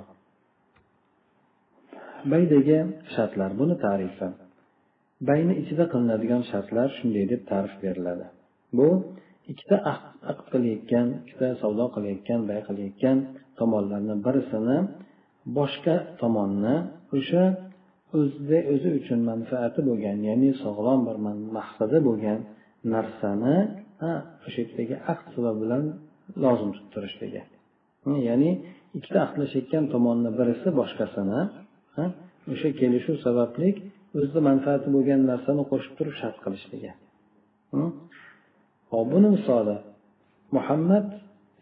[2.26, 2.78] baydagi
[3.16, 4.28] shartlar buni tarifi
[5.30, 8.26] bayni ichida qilinadigan shartlar shunday deb ta'rif beriladi
[8.78, 8.88] bu
[9.52, 9.78] ikkita
[10.32, 13.18] aqd qilayotgan ikkita savdo qilayotgan bay qilayotgan
[13.60, 14.78] tomonlarni birisini
[15.58, 16.76] boshqa tomonni
[17.18, 17.44] o'sha
[18.18, 21.18] o'zida o'zi uchun manfaati bo'lgan ya'ni sog'lom bir
[21.58, 22.40] maqsadi bo'lgan
[22.94, 23.56] narsani
[24.46, 25.84] o'sha yerdagi aqd sababi bilan
[26.44, 27.42] lozim tuttirishligi
[28.28, 28.52] ya'ni
[28.98, 31.42] ikkita aqdlashayotgan tomonni birisi boshqasini
[32.54, 33.70] o'sha kelishuv sababli
[34.18, 36.92] o'zida manfaati bo'lgan narsani qo'shib turib shart qilishligi
[38.92, 39.78] hop buni misoli
[40.58, 41.08] muhammad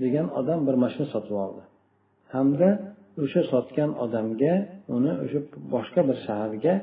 [0.04, 1.62] degan odam bir mashina sotib oldi.
[2.34, 2.70] Hamda
[3.24, 4.54] o'sha sotgan odamga
[4.96, 5.40] uni o'sha
[5.74, 6.74] boshqa bir shaharga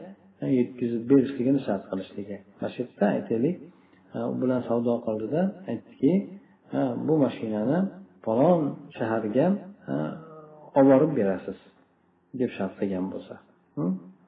[0.59, 2.37] yetkazib berishligini shart qilishligi.
[2.59, 3.57] Mana shu yerda aytaylik
[4.33, 6.13] u bilan savdo qildida aytdiki
[7.07, 7.79] bu mashinani
[8.25, 8.61] falon
[8.99, 9.47] shaharga
[10.79, 11.59] olib borib berasiz
[12.41, 13.35] deb shart qilgan bo'lsa.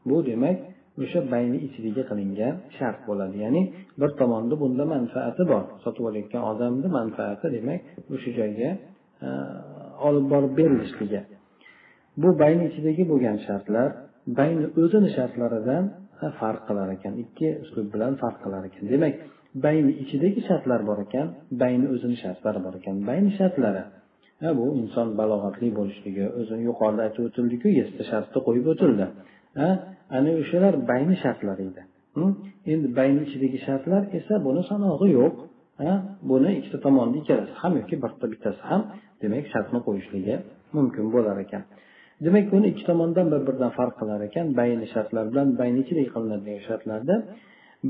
[0.08, 0.58] Bu demak
[1.02, 3.36] o'sha bayni ichidagi qilingan shart bo'ladi.
[3.44, 3.62] Ya'ni
[4.00, 5.64] bir tomonda bunda manfaati bor.
[5.84, 7.80] Sotib olayotgan odamni manfaati demak
[8.14, 8.70] o'sha joyga
[9.26, 9.28] e,
[10.08, 11.20] olib borib berilishligi
[12.22, 13.88] bu bayni ichidagi bo'lgan shartlar
[14.38, 15.84] bayni o'zini shartlaridan
[16.24, 17.12] e, farq qilar ekan.
[17.24, 18.84] Ikki uslub bilan farq qilar ekan.
[18.94, 19.14] Demak
[19.64, 21.26] bayni ichidagi shartlar bor ekan
[21.62, 22.96] bayni o'zini shartlari bor ekan.
[23.08, 23.82] Bayni shartlari
[24.46, 29.06] e, bu inson balog'atli bo'lishligi o'zini yuqorida aytib o'tildiku yettita shartni qo'yib o'tildi.
[30.16, 31.82] Ana o'shalar bayni shartlar edi.
[32.72, 35.34] Endi bayni ichidagi shartlar esa buni sanog'i yo'q.
[36.30, 38.82] Buni ikkita tomonni ikkalasi ham yoki birta bittasi ham
[39.22, 40.34] demak shartni qo'yishligi
[40.76, 41.62] mumkin bo'lar ekan.
[42.24, 44.46] Demak buni ikki tomondan bir biridan farq qilar ekan.
[44.60, 47.14] Bayni shartlar bilan bayni ichidagi qilinadigan shartlarda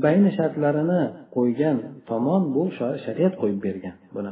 [0.05, 1.01] bayni shartlarini
[1.35, 1.77] qo'ygan
[2.09, 2.63] tomon bu
[3.05, 4.31] shariat qo'yib bergan buni.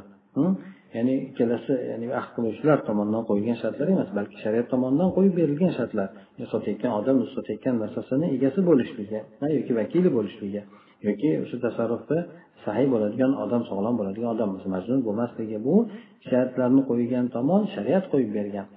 [0.96, 6.08] Ya'ni ikkalasi ya'ni ahd qiluvchilar tomonidan qo'yilgan shartlar emas balki shariat tomonidan qo'yib berilgan shartlar.
[6.54, 9.20] Sotayotgan odam sotayotgan narsasini egasi bo'lishligi
[9.58, 10.62] yoki vakili bo'lishligi
[11.08, 12.18] yoki o'sha tasarrufda
[12.66, 15.76] sahiy bo'ladigan odam sog'lom bo'ladigan odam majnun bo'lmasligi bu
[16.30, 18.68] shartlarni qo'ygan tomon shariat qo'yib bergan.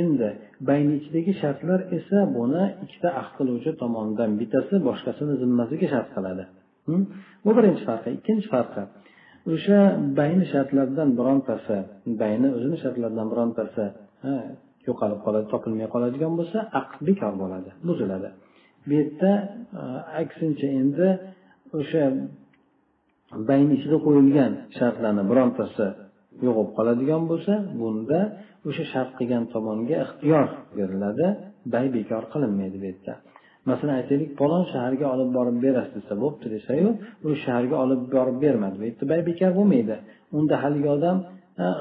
[0.00, 0.28] Endi
[0.68, 6.44] bayni ichidagi shartlar esa buni ikkita ahd qiluvchi tomonidan bittasi boshqasini zimmasiga shart qiladi.
[6.88, 7.02] Hm?
[7.44, 8.08] Bu birinchi farqi.
[8.18, 8.82] Ikkinchi farqi
[9.52, 9.78] o'sha
[10.18, 11.76] bayni shartlardan birontasi
[12.22, 13.84] bayni o'zini shartlaridan birontasi
[14.88, 18.28] yo'qolib qoladi topilmay qoladigan bo'lsa aqd bekor bo'ladi buziladi.
[18.86, 19.30] Bu yerda
[19.80, 19.82] e,
[20.22, 21.08] aksincha endi
[21.78, 22.04] o'sha
[23.48, 25.86] bayni ichida qo'yilgan shartlarni birontasi
[26.46, 28.20] yo'qolib qoladigan bo'lsa bunda
[28.68, 31.26] o'sha shart qilgan tomonga ixtiyor beriladi
[31.72, 33.14] bay bekor qilinmaydi bu yerda.
[33.70, 36.88] Masalan aytaylik falon shaharga olib borib berasiz desa bo'pti desayu
[37.26, 38.76] u shaharga olib borib bermadi.
[38.80, 39.96] Bu yerda bay bekor bo'lmaydi.
[40.38, 41.16] Unda haligi odam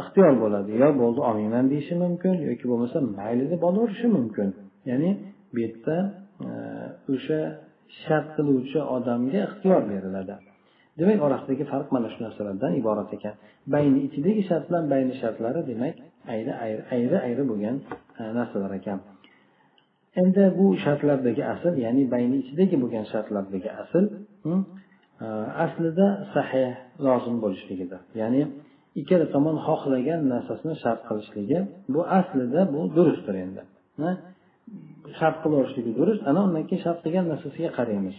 [0.02, 0.72] ixtiyor bo'ladi.
[0.84, 4.48] Yo bo'ldi olmayman deyishi mumkin yoki bo'lmasa mayli deb olaverishi mumkin.
[4.90, 5.10] Ya'ni
[5.54, 5.96] bu yerda
[6.48, 6.52] e,
[7.14, 7.40] o'sha
[8.04, 10.36] shart qiluvchi odamga ixtiyor beriladi.
[11.00, 13.36] Demak orasidagi farq mana shu narsalardan iborat ekan.
[13.74, 15.96] Bayni ichidagi shart bilan bayni shartlari demak
[16.34, 16.52] ayri
[16.96, 17.76] ayri ayri bo'lgan
[18.20, 19.00] e, narsalar ekan.
[20.22, 24.06] Endi bu shartlardagi asl ya'ni bayni ichidagi bo'lgan shartlardagi asl
[24.46, 24.62] hmm,
[25.26, 25.28] e,
[25.66, 26.72] aslida sahih
[27.06, 28.42] lozim bo'lishligidir ya'ni
[29.02, 31.60] ikkala tomon xohlagan narsasini shart qilishligi
[31.94, 33.62] bu aslida bu durustdir endi.
[35.20, 38.18] Shart qilaverishligi durust ana undan keyin shart qilgan narsasiga qaraymiz.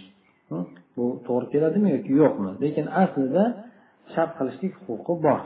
[0.48, 0.64] Hmm,
[0.96, 2.50] bu to'g'ri keladimi yoki yo'qmi?
[2.64, 3.44] Lekin aslida
[4.14, 5.40] shart qilishlik huquqi bor.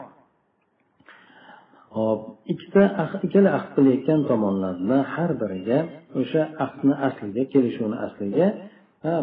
[1.98, 2.20] hop
[2.54, 2.84] ikkita
[3.26, 5.80] ikkala ahd qilayotgan tomonlarni har biriga
[6.22, 8.48] o'sha ahdni asliga kelishuvni asliga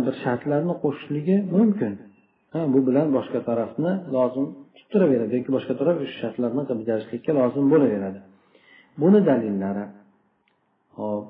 [0.04, 1.92] bir shartlarni qo'shishligi mumkin
[2.72, 8.20] bu bilan boshqa tarafni lozim tuttiraveradi yoki boshqa taraf o'sha shartlarni bajarishlikka lozim bo'laveradi
[9.02, 9.84] buni dalillari
[11.00, 11.24] hop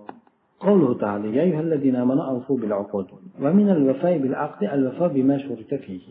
[0.67, 3.07] قوله تعالى يا أيها الذين آمنوا أوفوا بالعقود
[3.43, 6.07] ومن الوفاء بالعقد الوفاء بما شرط فيه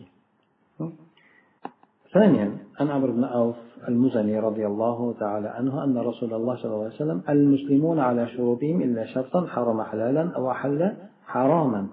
[2.14, 2.48] ثانيا
[2.80, 3.56] عن عمرو بن أوف
[3.88, 8.82] المزني رضي الله تعالى عنه أن رسول الله صلى الله عليه وسلم المسلمون على شروطهم
[8.82, 10.92] إلا شرطا حرم حلالا أو أحل
[11.26, 11.86] حراما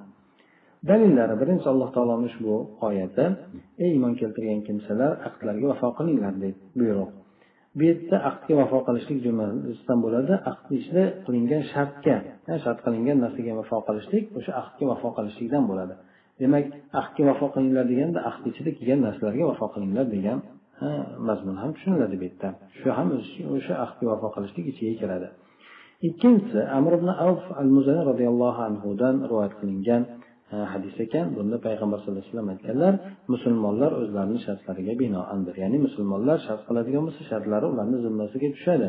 [0.89, 2.53] dalillari birinchi alloh taoloni ushbu
[2.87, 3.25] oyati
[3.83, 7.11] ey iymon keltirgan kimsalar aqdlarga vafo qilinglar deb buyruq
[7.77, 12.15] bu yerda aqdga vafo qilishlik jumlasidan bo'ladi aqd ichida qilingan shartga
[12.63, 15.93] shart qilingan narsaga vafo qilishlik o'sha aqdga vafo qilishlikdan bo'ladi
[16.42, 16.64] demak
[17.00, 20.38] ahdga vafo qilinglar deganda ahd ichida kelgan narsalarga vafo qilinglar degan
[21.28, 22.48] mazmun ham tushuniladi bu yerda.
[22.78, 23.08] Shu ham
[23.56, 25.28] o'sha ahdga vafo qilishlik ichiga kiradi
[26.08, 30.02] ikkinchisi amr ibn avf al muzani roziyallohu anhudan rivoyat qilingan
[30.72, 31.26] hadis ekan.
[31.36, 32.94] Bunda payg'ambar sallallohu alayhi vasallam aytganlar
[33.34, 38.88] musulmonlar o'zlarini shartlariga binoandir ya'ni musulmonlar shart qiladigan bo'lsa shartlari ularni zimmasiga tushadi.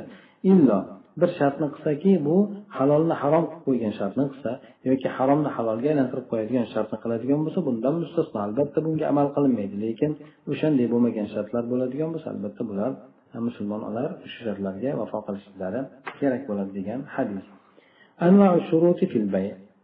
[0.51, 0.79] Illo
[1.20, 2.36] bir shartni qilsaki bu
[2.78, 4.50] halolni harom qilib qo'ygan shartni qilsa
[4.90, 10.10] yoki haromni halolga aylantirib qo'yadigan shartni qiladigan bo'lsa bundan mustasno albatta bunga amal qilinmaydi lekin
[10.52, 12.90] o'shanday bo'lmagan shartlar bo'ladigan bo'lsa albatta bular
[13.48, 15.80] musulmonlar o'sha shartlarga vafo qilishliklari
[16.20, 17.46] kerak bo'ladi degan hadis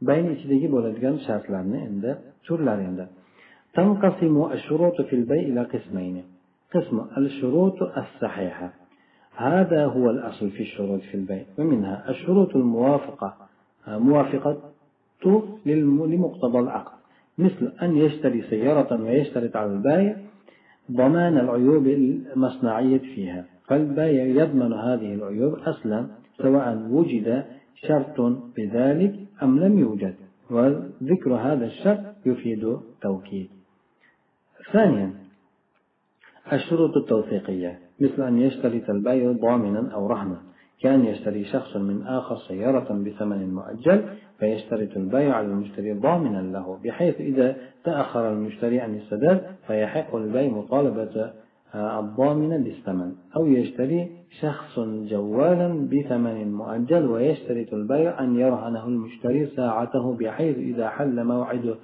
[0.08, 2.10] bayn ichidagi bo'ladigan shartlarni endi
[2.46, 3.06] turlari endi
[3.78, 6.24] تنقسم الشروط في البيع إلى قسمين
[6.74, 8.68] قسم الشروط الصحيحة
[9.39, 11.45] هذا هو الأصل في الشروط في البيع.
[11.57, 13.37] ومنها الشروط الموافقة
[13.87, 14.61] موافقة
[15.65, 16.99] لمقتضى العقد.
[17.37, 20.17] مثل أن يشتري سيارة ويشترط على البائع
[20.91, 23.45] ضمان العيوب المصنعية فيها.
[23.67, 28.21] فالبائع يضمن هذه العيوب أصلا سواء وجد شرط
[28.57, 30.15] بذلك أم لم يوجد.
[30.51, 33.49] وذكر هذا الشرط يفيد توكيد.
[34.73, 35.13] ثانيا
[36.53, 37.88] الشروط التوثيقية.
[38.01, 40.37] مثل أن يشترط البيع ضامنا أو رهنا.
[40.81, 44.03] كان يشتري شخص من آخر سيارة بثمن مؤجل
[44.39, 51.31] فيشترط البيع على المشتري ضامنا له بحيث إذا تأخر المشتري عن السداد فيحق البيع مطالبة
[51.75, 60.57] الضامن بالثمن أو يشتري شخص جوالا بثمن مؤجل ويشترط البيع أن يرهنه المشتري ساعته بحيث
[60.57, 61.75] إذا حل موعد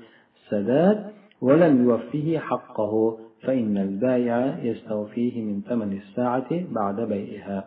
[0.44, 1.06] السداد
[1.42, 3.18] ولم يوفيه حقه.
[3.46, 7.66] فإن البائع يستوفيه من ثمن الساعة بعد بيعها.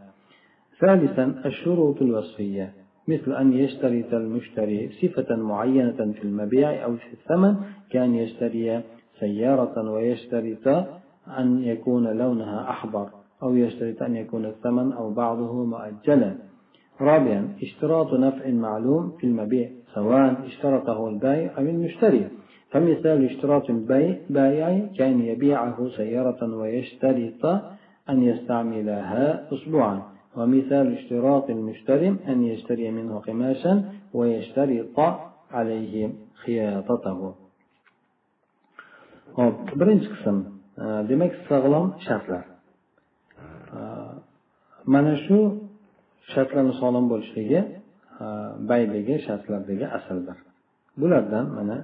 [0.81, 2.73] ثالثا الشروط الوصفية
[3.09, 7.57] مثل أن يشترط المشتري صفة معينة في المبيع أو في الثمن
[7.91, 8.83] كأن يشتري
[9.21, 10.87] سيارة ويشترط
[11.39, 13.11] أن يكون لونها أحمر
[13.43, 16.35] أو يشترط أن يكون الثمن أو بعضه مؤجلا.
[17.01, 22.29] رابعا اشتراط نفع معلوم في المبيع سواء اشترطه البائع أو المشتري.
[22.72, 27.44] فمثال اشتراط البائع كان يبيعه سيارة ويشترط
[28.10, 30.02] أن يستعملها أسبوعا
[30.38, 33.74] ومثال اشتراط المشتري أن يشتري منه قماشا
[34.14, 35.00] ويشترط
[35.52, 36.10] عليه
[36.46, 37.34] خياطته
[39.38, 40.38] hop birinchi qism
[41.10, 42.44] demak sog'lom shartlar
[44.94, 45.38] mana shu
[46.34, 47.60] shartlarni sog'lom bo'lishligi
[48.72, 50.38] baydagi shartlardagi asaldir
[51.02, 51.78] bulardan mana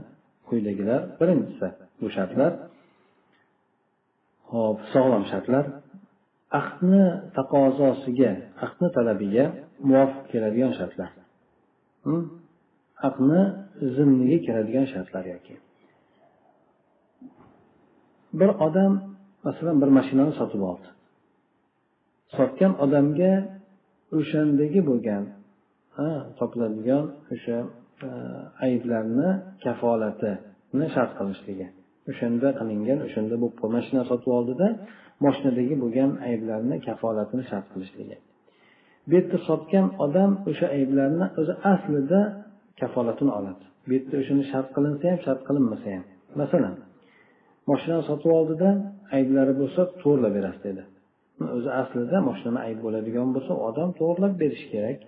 [0.54, 1.00] quyidagilar.
[1.20, 1.66] Birinchisi
[2.00, 2.52] bu shartlar.
[4.52, 5.64] Hop sog'lom shartlar.
[6.60, 7.04] Aqdni
[7.36, 8.32] taqozosiga
[8.66, 9.44] aqdni talabiga
[9.88, 11.10] muvofiq keladigan shartlar.
[12.06, 12.22] Hm?
[13.08, 13.42] Aqdni
[13.96, 15.54] zimniga kiradigan shartlar yoki.
[18.38, 18.92] Bir odam
[19.46, 20.88] masalan bir mashinani sotib oldi.
[22.36, 23.32] Sotgan odamga
[24.18, 25.24] o'shandagi bo'lgan
[26.38, 27.56] topiladigan o'sha
[28.02, 28.06] Э,
[28.66, 29.28] ayblarni
[29.64, 31.66] kafolatini shart qilishligi.
[32.10, 34.66] O'shanda qilingan o'shanda bo'lib mashina sotib oldida
[35.24, 38.16] moshinadagi bo'lgan ayblarni kafolatini shart qilishligi.
[39.06, 42.20] Bu yerda sotgan odam o'sha ayblarni o'zi aslida
[42.80, 43.64] kafolatini oladi.
[43.86, 46.04] Bu yerda o'shani shart qilinsa ham shart qilinmasa ham.
[46.40, 46.74] Masalan
[47.70, 48.68] moshinani sotib oldida
[49.18, 50.82] ayblari bo'lsa to'g'irlab berasiz dedi.
[51.56, 54.98] O'zi aslida moshinani ayb bo'ladigan bo'lsa odam to'g'irlab berishi kerak.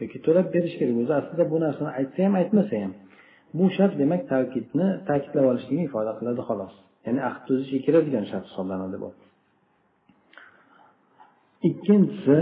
[0.00, 0.96] Yoki to'lab berish kerak.
[1.02, 2.92] O'zi aslida bu narsani aytsa ham aytmasa ham.
[3.58, 6.74] Bu shart demak ta'kidni ta'kidlab olishlikni ifoda qiladi xolos.
[7.06, 9.08] Ya'ni ahd tuzishga kiradigan shart hisoblanadi bu.
[11.68, 12.38] Ikkinchisi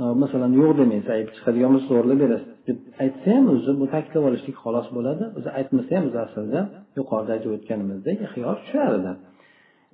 [0.00, 2.50] e, masalan yo'q demaysiz ayb chiqadigan bo'lsa to'g'irlab berasiz.
[2.68, 5.24] Deb aytsa ham o'zi bu ta'kidlab olishlik xolos bo'ladi.
[5.38, 6.60] O'zi aytmasa ham o'zi aslida
[6.98, 9.12] yuqorida aytib o'tganimizdek ixtiyor tushardi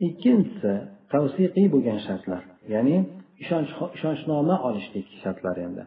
[0.08, 0.72] ikkinchisi
[1.12, 2.42] tavsiqiy bo'lgan shartlar.
[2.74, 2.96] Ya'ni
[3.42, 5.84] ishonch ishonchnoma olishlik shartlari endi.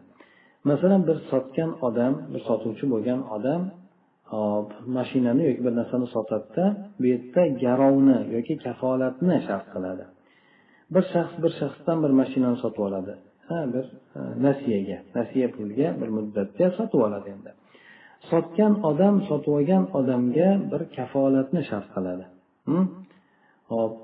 [0.70, 3.62] Masalan bir sotgan odam bir sotuvchi bo'lgan odam
[4.32, 6.64] hop mashinani yoki bir narsani sotadida
[6.98, 10.04] bu yerda garovni yoki kafolatni shart qiladi.
[10.94, 13.12] Bir shaxs bir shaxsdan bir mashinani sotib oladi.
[13.48, 13.84] Ha bir
[14.18, 17.50] e, nasiyaga nasiya pulga bir muddatga sotib oladi endi.
[18.30, 22.24] Sotgan odam sotib olgan odamga bir kafolatni shart qiladi.
[22.68, 22.84] Hm?
[23.72, 23.94] Hop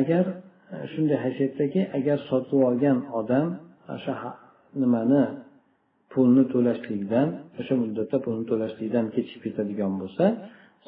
[0.00, 0.24] agar
[0.74, 3.46] e, shunday haysiyatdaki agar sotib olgan odam
[3.94, 4.14] o'sha
[4.82, 5.24] nimani
[6.12, 7.28] pulni to'lashlikdan
[7.60, 10.24] o'sha muddatda pulni to'lashlikdan kechib ketadigan bo'lsa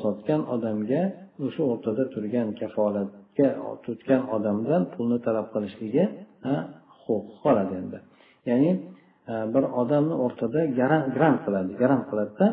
[0.03, 1.03] sotgan odamga
[1.47, 3.49] o'sha o'rtada turgan kafolatga
[3.87, 6.05] tutgan odamdan pulni talab qilishligi
[7.05, 7.99] huquqi qoladi endi.
[8.51, 8.71] Ya'ni
[9.33, 10.61] e, bir odamni o'rtada
[11.17, 11.71] grant qiladi.
[11.83, 12.47] Garant qiladida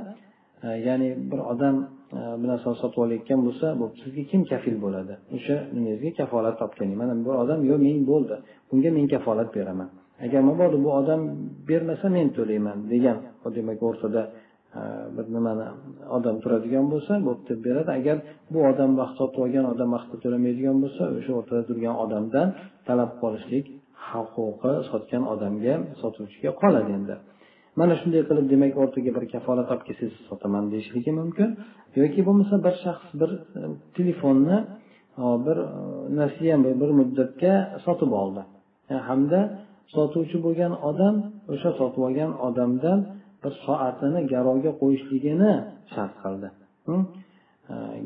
[0.65, 1.75] e, ya'ni bir odam
[2.17, 5.13] e, bir narsani sotib olayotgan bo'lsa bo'pti sizga kim kafil bo'ladi?
[5.35, 6.97] O'sha nimangizga kafolat topganing.
[7.01, 8.35] Mana bir odam yo'q men bo'ldi.
[8.69, 9.89] Bunga men kafolat beraman.
[10.25, 11.21] Agar mabodo bu odam
[11.69, 13.17] bermasa men to'layman degan.
[13.57, 14.21] Demak o'rtada
[14.79, 14.81] e,
[15.15, 15.67] bir nimani
[16.17, 17.89] odam turadigan bo'lsa bo'pti beradi.
[17.99, 18.17] Agar
[18.53, 22.47] bu odam vaqt sotib olgan odam vaqtida to'lamaydigan bo'lsa o'sha o'rtada turgan odamdan
[22.87, 23.65] talab qilishlik
[24.09, 27.15] huquqi sotgan odamga sotuvchiga qoladi endi.
[27.79, 31.49] Mana shunday qilib demak o'rtaga bir kafolat olib kelsangiz sotaman deyishligi mumkin.
[32.01, 33.61] Yoki bo'lmasa bir shaxs bir e,
[33.97, 34.57] telefonni
[35.23, 35.57] e, bir
[36.19, 37.53] narsa bir muddatga
[37.85, 38.41] sotib oldi.
[38.93, 39.39] E, hamda
[39.95, 41.15] sotuvchi bo'lgan odam
[41.53, 42.99] o'sha sotib olgan odamdan
[43.43, 45.53] bir soatini garovga qo'yishligini
[45.93, 46.47] shart qildi.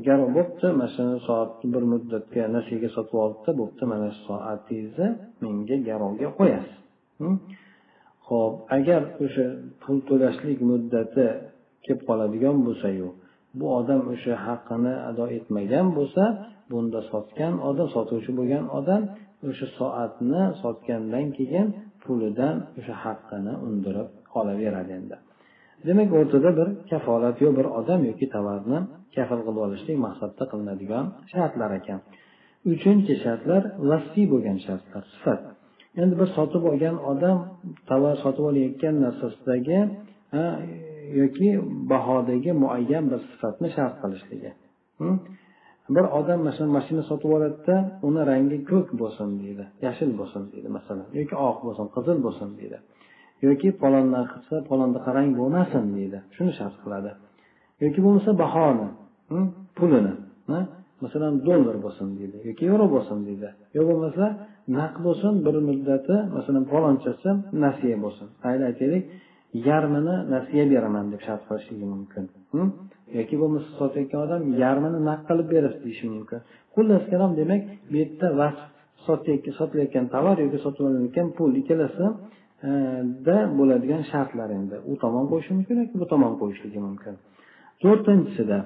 [0.07, 5.07] Garov bo'pti mana shu soatni bir muddatga nasiyaga sotib olibdi bo'pti mana shu soatingizni
[5.43, 6.77] menga garovga qo'yasiz.
[8.27, 9.45] Ho'p agar o'sha
[9.81, 11.25] pul to'lashlik muddati
[11.85, 13.07] kelib qoladigan bo'lsayu
[13.59, 16.23] bu odam o'sha haqqini ado etmagan bo'lsa
[16.71, 19.01] bunda sotgan odam sotuvchi bo'lgan odam
[19.49, 21.67] o'sha soatni sotgandan keyin
[22.03, 25.15] pulidan o'sha haqqini undirib olaveradi endi.
[25.87, 28.79] Demak o'rtada bir kafolat yo bir odam yoki tovarni
[29.15, 31.99] kafil qilib olishlik maqsadda qilinadigan shartlar ekan.
[32.73, 35.41] Uchinchi shartlar vasiy bo'lgan shartlar sifat.
[36.01, 37.37] Endi bir sotib olgan odam
[37.89, 39.79] tovar sotib olayotgan narsasidagi
[41.21, 41.49] yoki
[41.91, 44.51] bahodagi muayyan bir sifatni shart qilishligi.
[44.99, 45.15] Hm?
[45.95, 47.75] Bir odam masalan mashina sotib oladida
[48.07, 52.77] uni rangi ko'k bo'lsin deydi yashil bo'lsin deydi masalan yoki oq bo'lsin qizil bo'lsin deydi
[53.47, 53.69] yoki
[54.33, 57.11] qilsa palondaqa rang bo'lmasin deydi shuni shart qiladi
[57.83, 58.87] yoki bo'lmasa bahoni
[59.31, 59.45] hm,
[59.77, 60.13] pulini
[60.49, 60.63] hm,
[61.03, 64.25] masalan dollar bo'lsin deydi yoki yevro bo'lsin deydi yo bo'lmasa
[64.77, 67.29] naqd bo'lsin bir muddati masalan palonchasi
[67.63, 68.27] nasiya bo'lsin.
[68.43, 69.03] Mayli aytaylik
[69.67, 72.23] yarmini nasiya beraman deb shart qilishligi mumkin
[72.53, 72.69] hm.
[73.17, 76.39] Yoki bo'lmasa sotayotgan odam yarmini naqd qilib berasiz deyishi mumkin.
[76.75, 78.61] Xullas kalom demak bu yerda vaqt
[79.07, 82.05] sotilayotgan tovar yoki sotib olinayotgan pul ikkalasi
[82.67, 82.69] e,
[83.27, 84.75] da bo'ladigan shartlar endi.
[84.91, 87.13] U tomon qo'yishi mumkin yoki bu tomon qo'yishligi mumkin?
[87.83, 88.59] To'rtinchisida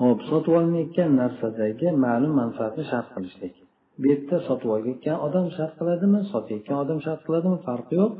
[0.00, 3.54] hop sotib olinayotgan narsadagi ma'lum manfaatni shart qilishlik.
[4.00, 8.12] Bu yerda sotib olayotgan odam shart qiladimi sotayotgan odam shart qiladimi farqi yo'q.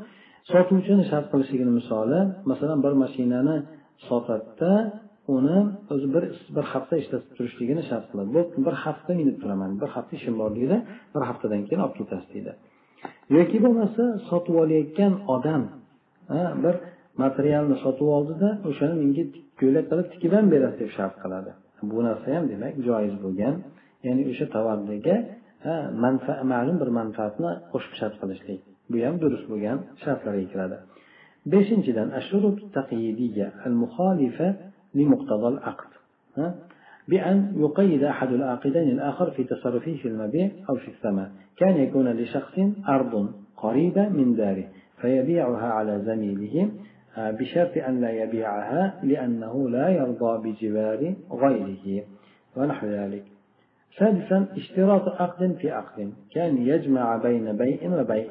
[0.53, 2.21] Sotuvchini shart qilishligini misoli
[2.51, 3.57] masalan bir mashinani
[4.09, 4.73] sotadida
[5.37, 5.59] uni
[5.93, 6.25] o'zi bir
[6.57, 8.31] bir hafta ishlatib turishligini shart qiladi.
[8.37, 10.77] Bo'pti bir hafta minib turaman bir hafta ishim bor deydi
[11.15, 12.53] bir haftadan keyin olib ketasiz deydi.
[13.37, 15.63] Yoki bo'lmasa sotib olayotgan odam
[16.65, 16.75] bir
[17.23, 19.25] materialni sotib oldida o'shani menga
[19.61, 21.51] ko'ylak qilib tikib ham berasiz deb shart qiladi.
[21.91, 23.55] Bu narsa ham demak joiz bo'lgan
[24.07, 25.17] ya'ni o'sha tovardaga
[26.53, 28.61] ma'lum bir manfaatni qo'shib shart qilishlik.
[28.93, 30.77] Bu ham durust bo'lgan shartlarga kiradi.
[31.47, 32.11] Beshinchidan
[34.95, 35.93] لمقتضى العقد
[37.09, 41.27] بأن يقيد أحد العاقدين الآخر في تصرفه في المبيع أو في الثمن
[41.57, 44.65] كان يكون لشخص أرض قريبة من داره
[45.01, 46.71] فيبيعها على زميله
[47.19, 52.05] بشرط أن لا يبيعها لأنه لا يرضى بجوار غيره
[52.57, 53.25] ونحو ذلك
[53.99, 58.27] سادسا اشتراط عقد في عقد كان يجمع بين بيع وبيع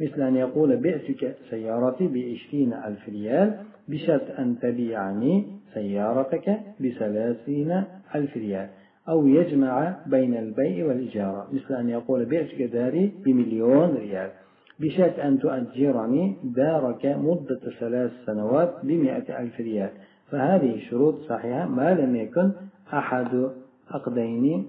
[0.00, 3.56] مثل أن يقول بعتك سيارتي بعشرين ألف ريال
[3.88, 7.84] بشرط أن تبيعني سيارتك بثلاثين
[8.14, 8.68] ألف ريال.
[9.08, 14.30] أو يجمع بين البيع والإجارة مثل أن يقول بعتك داري بمليون ريال.
[14.80, 19.90] بشرط أن تؤجرني دارك مدة ثلاث سنوات بمئة ألف ريال.
[20.30, 22.52] فهذه شروط صحيحة ما لم يكن
[22.92, 23.50] أحد
[23.90, 24.66] عقدين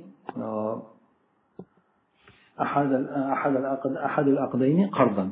[2.61, 2.93] أحد
[3.35, 5.27] أحد العقد أحد العقدين قرضا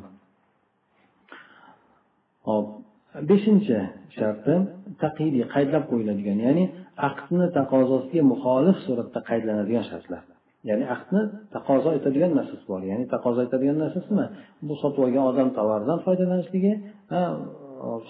[3.30, 3.78] beshinchi
[4.16, 4.55] sharti
[5.03, 6.64] taqidiy qaydlab qo'yiladigan ya'ni
[7.09, 10.22] aqdni taqozosiga muxolif suratda qaydlanadigan shartlar
[10.68, 11.22] ya'ni aqdni
[11.55, 14.26] taqozo etadigan narsasi bor ya'ni taqozo etadigan narsasi nima
[14.68, 16.72] bu sotib olgan odam tovardan foydalanishligi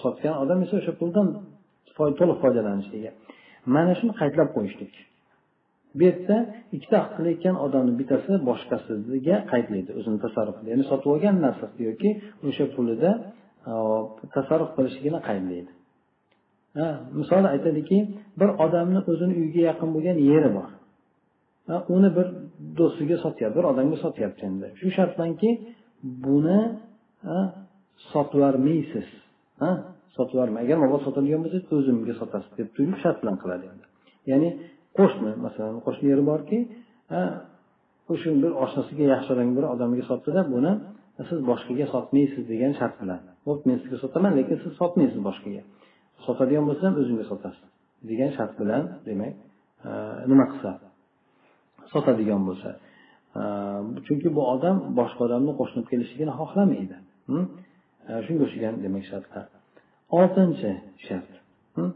[0.03, 1.27] sotgan odam esa o'sha puldan
[2.19, 3.09] to'liq foydalanishligi
[3.75, 4.93] mana shuni qaydlab qo'yishlik
[5.98, 6.36] bu yerda
[6.76, 12.10] ikkita aqd qilayotgan odamni bittasi boshqasiga qaytmaydi o'zini tasarrufida ya'ni sotib olgan narsasi yoki
[12.48, 13.10] o'sha pulida
[13.70, 13.72] e,
[14.36, 15.72] tasarruf qilishligini qaydlaydi.
[17.20, 17.98] Misol aytadiki
[18.40, 20.70] bir odamni o'zini uyiga yaqin bo'lgan yeri bor.
[21.96, 22.26] Uni bir
[22.78, 24.66] do'stiga sotyapti bir odamga sotyapti endi.
[24.80, 25.50] Shu shart bilanki
[26.26, 26.60] buni
[28.12, 29.08] sotib yubormaysiz
[30.16, 33.84] sotib yubormang agar mabodo sotadigan bo'lsa o'zimga sotasiz deb turib shart bilan qiladi endi.
[34.30, 34.48] Ya'ni
[34.98, 36.58] qo'shni masalan qo'shni yeri borki
[38.12, 40.72] o'sha bir oshnasiga yaxshi bir odamga sotdida buni
[41.28, 43.20] siz boshqaga sotmaysiz degan shart bilan.
[43.46, 45.62] Bo'pti men sizga sotaman lekin siz sotmaysiz boshqaga.
[46.26, 47.66] Sotadigan bo'lsam ham o'zingga sotasiz
[48.10, 49.34] degan shart bilan demak
[50.30, 50.70] nima qilsa
[51.92, 52.70] sotadigan bo'lsa.
[54.06, 56.96] Chunki bu odam boshqa odamni qo'shilib kelishligini xohlamaydi.
[57.30, 57.44] Hm?
[58.26, 59.46] Shunga o'xshagan demak shartlar.
[60.18, 60.70] Oltinchi
[61.06, 61.32] shart.
[61.76, 61.90] Hm?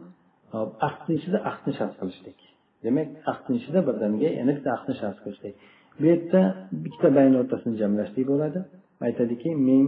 [0.89, 2.39] Ahdni ichida ahdni shart qilishlik.
[2.85, 5.55] Demak aqdni ichida birdaniga yana bitta aqdni shart qilishlik.
[5.99, 6.41] Bu yerda
[6.87, 8.61] ikkita bayni o'rtasini jamlashlik bo'ladi.
[9.07, 9.85] Aytadiki men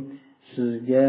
[0.52, 1.04] sizga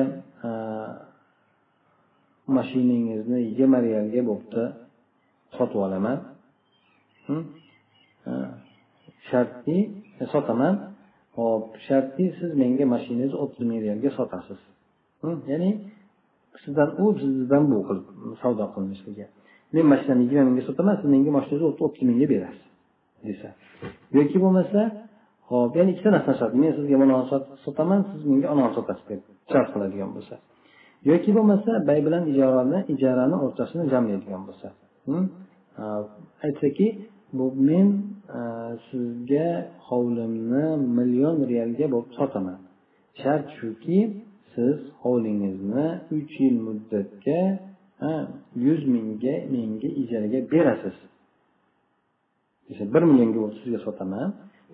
[2.58, 4.64] mashinangizni yigirma realga bo'pti
[5.58, 6.18] sotib olaman.
[9.30, 9.78] Shartki
[10.22, 10.76] e, sotaman.
[11.38, 14.60] Hop shartki siz menga mashinangizni o'ttiz ming realga sotasiz.
[15.52, 15.72] Ya'ni
[16.64, 18.08] sizdan u sizdan bu qilib
[18.42, 19.26] savdo qilinishligi
[19.76, 22.64] men mashinani yigirma mingga sotaman siz menga mashinangizni o'ttiz mingga berasiz
[23.28, 23.50] desa.
[24.18, 24.80] Yoki bo'lmasa
[25.50, 27.26] ho'p ya'ni ikkita narsa shart men sizga bunani
[27.66, 29.22] sotaman siz menga anani sotasiz deb
[29.52, 30.36] shart qiladigan bo'lsa.
[31.12, 34.68] Yoki bo'lmasa bay bilan ijarani ijarani o'rtasini jamlaydigan bo'lsa.
[36.46, 36.88] Aytsaki
[37.38, 37.88] bu men
[38.40, 38.42] e,
[38.88, 39.48] sizga
[39.88, 40.66] hovlimni
[40.98, 42.60] million realga bo'lib sotaman.
[43.22, 44.00] Shart shuki
[44.54, 47.42] siz hovlingizni uch yil muddatga
[48.66, 50.98] yuz mingga menga ijaraga berasiz.
[52.94, 54.28] Bir millionga sizga sotaman.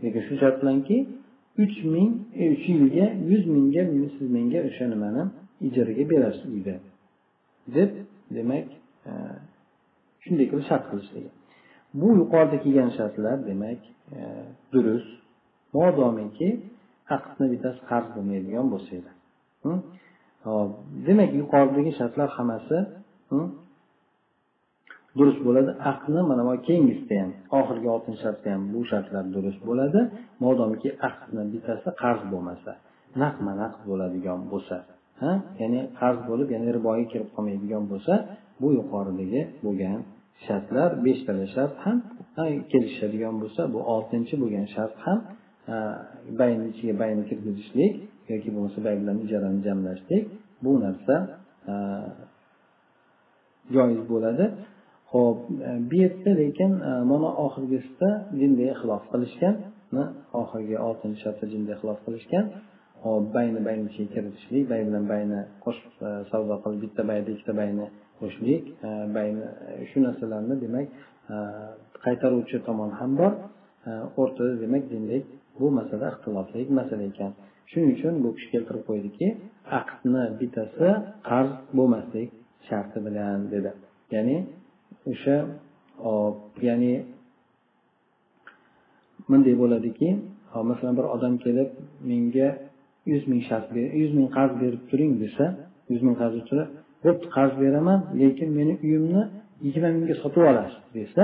[0.04, 0.98] Lekin shu shart bilanki
[1.64, 2.12] uch ming
[2.42, 3.82] e, uch yilga yuz mingga
[4.16, 5.24] siz menga o'sha nimani
[5.68, 6.76] ijaraga berasiz uyda.
[7.76, 7.92] Deb
[8.38, 8.68] demak
[10.24, 11.30] shunday qilib shart qilishligi
[11.94, 13.82] bu yuqorida kelgan shartlar demak
[14.74, 15.12] durust.
[15.74, 16.50] Modomiki
[17.16, 19.12] aqdni bittasi qarz bo'lmaydigan bo'lsa edi.
[21.08, 22.78] Demak yuqoridagi shartlar hammasi
[25.18, 30.00] durust bo'ladi aqdni mana bu keyingisida ham oxirgi oltinchi shartda ham bu shartlar durust bo'ladi.
[30.44, 32.72] Modomiki aqdni bittasi qarz bo'lmasa
[33.24, 34.76] naqma naqd bo'ladigan bo'lsa
[35.22, 35.32] ha?
[35.62, 38.14] Ya'ni qarz bo'lib ya'ni riboga kirib qolmaydigan bo'lsa
[38.62, 40.00] bu yuqoridagi bo'lgan
[40.46, 41.98] shartlar beshtala shart ham
[42.72, 45.20] kelishadigan bo'lsa bu oltinchi bo'lgan shart ham
[46.40, 47.94] bayni ichiga bayni kirgizishlik
[48.32, 50.24] yoki bo'lmasa bay bilan ijarani jamlashlik
[50.64, 51.16] bu narsa
[53.76, 54.46] joiz bo'ladi.
[55.14, 58.10] Ho'p e, bu yerda lekin e, mana oxirgisida
[58.40, 59.56] bunday ixlof qilishgan
[60.42, 62.46] oxirgi oltinchi shartda jinday ixlof qilishgan.
[63.06, 67.54] Hop bayni bayni ichiga kiritishlik bay bilan bayni qo'shib e, savdo qilib bitta bayda ikkita
[67.62, 67.86] bayni
[68.20, 68.64] qo'shishlik
[69.18, 69.46] bayni
[69.90, 70.88] shu narsalarni demak
[72.06, 73.34] qaytaruvchi tomon ham bor.
[74.22, 75.26] O'rtada demak dinlik
[75.60, 77.32] bu masala ixtilofli masala ekan.
[77.70, 79.28] Shuning uchun bu kishi keltirib qo'ydiki
[79.80, 80.88] aqdni bittasi
[81.30, 82.30] qarz bo'lmaslik
[82.68, 83.72] sharti bilan dedi.
[84.16, 84.38] Ya'ni
[85.12, 85.36] o'sha
[86.68, 86.94] ya'ni
[89.30, 90.10] bunday bo'ladiki
[90.70, 91.70] masalan bir odam kelib
[92.10, 92.50] menga
[93.12, 93.66] yuz ming shart
[94.04, 95.46] yuz ming qarz berib turing desa
[95.92, 96.70] yuz ming qarz turib
[97.04, 99.24] bo'pti qarz beraman lekin meni uyimni
[99.66, 101.24] yigirma mingga sotib olasiz desa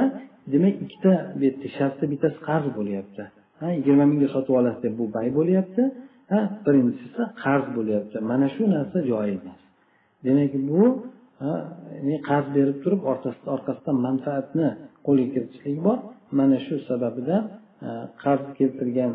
[0.53, 1.43] demak ikkita bu
[1.79, 3.23] yerda bittasi qarz bo'lyapti.
[3.59, 5.83] Ha yigirma mingga sotib olasiz deb bu bay bo'lyapti.
[6.31, 8.17] Ha birinchisi qarz bo'lyapti.
[8.31, 9.61] Mana shu narsa joiz emas.
[10.25, 10.83] Demak bu
[12.28, 13.02] qarz berib turib
[13.54, 14.68] orqasidan manfaatni
[15.06, 15.98] qo'lga kiritishlik bor
[16.38, 17.42] mana shu sababidan
[18.24, 19.12] qarz keltirgan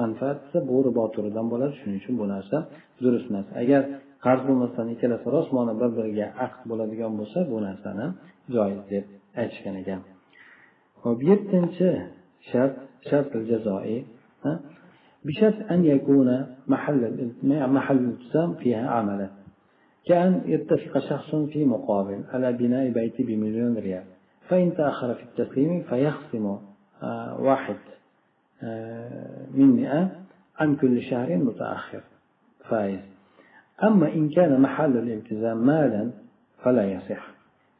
[0.00, 2.56] manfaat esa bu ribo turidan bo'ladi shuning uchun bu narsa
[3.02, 3.82] durust emas agar
[4.26, 8.06] qarz bo'lmasdan ikkalasi rosmona bir biriga aqd bo'ladigan bo'lsa bu narsani
[8.54, 9.04] joiz deb
[9.40, 10.00] aytishgan ekan
[11.04, 11.88] hop yettinchi
[12.50, 12.74] shart
[13.08, 13.98] shart jazoiy
[15.26, 17.00] بشرط أن يكون محل
[17.52, 19.28] محل الالتزام فيها عملا
[20.05, 24.03] كأن يتفق شخص في مقابل على بناء بيت بمليون ريال.
[24.49, 26.57] فإن تأخر في التسليم فيخصم
[27.39, 27.75] واحد
[29.53, 30.11] من مئة
[30.59, 32.01] عن كل شهر متأخر.
[32.69, 32.99] فائز.
[33.83, 36.11] أما إن كان محل الالتزام مالا
[36.63, 37.27] فلا يصح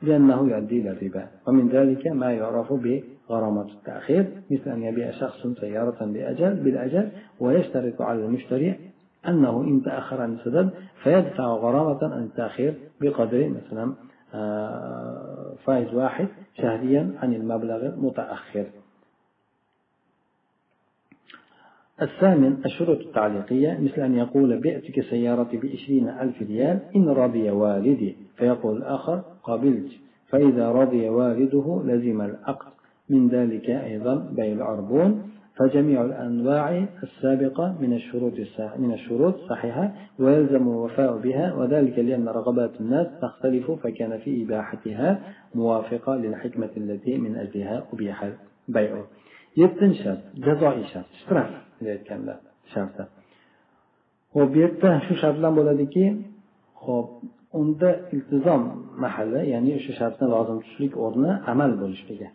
[0.01, 1.27] لأنه يؤدي إلى الربا.
[1.47, 7.09] ومن ذلك ما يعرف بغرامة التأخير مثل أن يبيع شخص سيارة بأجل بالأجل
[7.39, 8.79] ويشترط على المشتري
[9.27, 10.69] أنه إن تأخر عن السدد
[11.03, 13.93] فيدفع غرامة عن التأخير بقدر مثلا
[15.65, 16.27] فائز واحد
[16.57, 18.65] شهريا عن المبلغ المتأخر.
[22.01, 28.17] الثامن الشروط التعليقية مثل أن يقول بعتك سيارتي بعشرين ألف ريال إن رضي والدي.
[28.37, 29.91] فيقول الآخر قبلت.
[30.27, 32.71] فإذا رضي والده لزم العقد.
[33.09, 35.32] من ذلك أيضا بيع العربون.
[35.55, 38.33] فجميع الأنواع السابقة من الشروط
[38.77, 45.19] من الشروط صحيحة ويلزم الوفاء بها وذلك لأن رغبات الناس تختلف فكان في إباحتها
[45.55, 48.29] موافقة للحكمة التي من أجلها أبيح
[48.69, 49.01] البيع.
[49.57, 51.63] يتنشر جزائي شرط اشتراك
[52.73, 53.03] sharti
[54.33, 56.03] ho'p bu yerda shu shart bilan bo'ladiki
[56.85, 57.09] ho'p
[57.59, 58.61] unda iltizom
[59.03, 62.27] mahalli ya'ni o'sha shartni lozim tutishlik o'rni amal bo'lishligi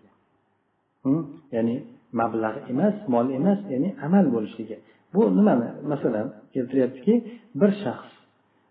[1.57, 1.77] ya'ni
[2.21, 4.77] mablag' emas mol emas ya'ni amal bo'lishligi.
[5.15, 5.69] Bu nimani?
[5.93, 7.15] Masalan keltiryaptiki
[7.61, 8.13] bir shaxs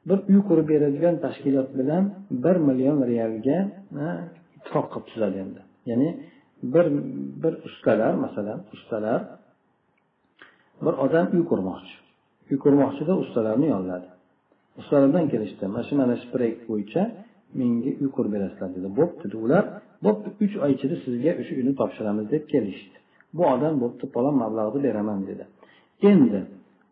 [0.08, 2.04] bir uy qurib beradigan tashkilot bilan
[2.44, 3.58] bir million realga
[4.58, 5.62] ittifoq qilib tuzadi endi.
[5.90, 6.10] Ya'ni
[6.74, 6.86] bir
[7.44, 9.20] bir ustalar masalan ustalar
[10.86, 11.96] bir odam uy qurmoqchi.
[12.52, 14.08] Uy qurmoqchida ustalarni yolladi
[14.80, 17.02] ustalardan kelishdi mana shu mana shu proyekt bo'yicha
[17.60, 18.88] menga uy qurib berasizlar dedi.
[19.00, 19.64] Bo'pti dedi ular
[20.06, 22.98] bo'pti uch oy ichida sizga o'sha uyni topshiramiz deb kelishdi.
[23.36, 25.44] Bu odam bo'pti palon mablag'ni beraman dedi.
[26.10, 26.40] Endi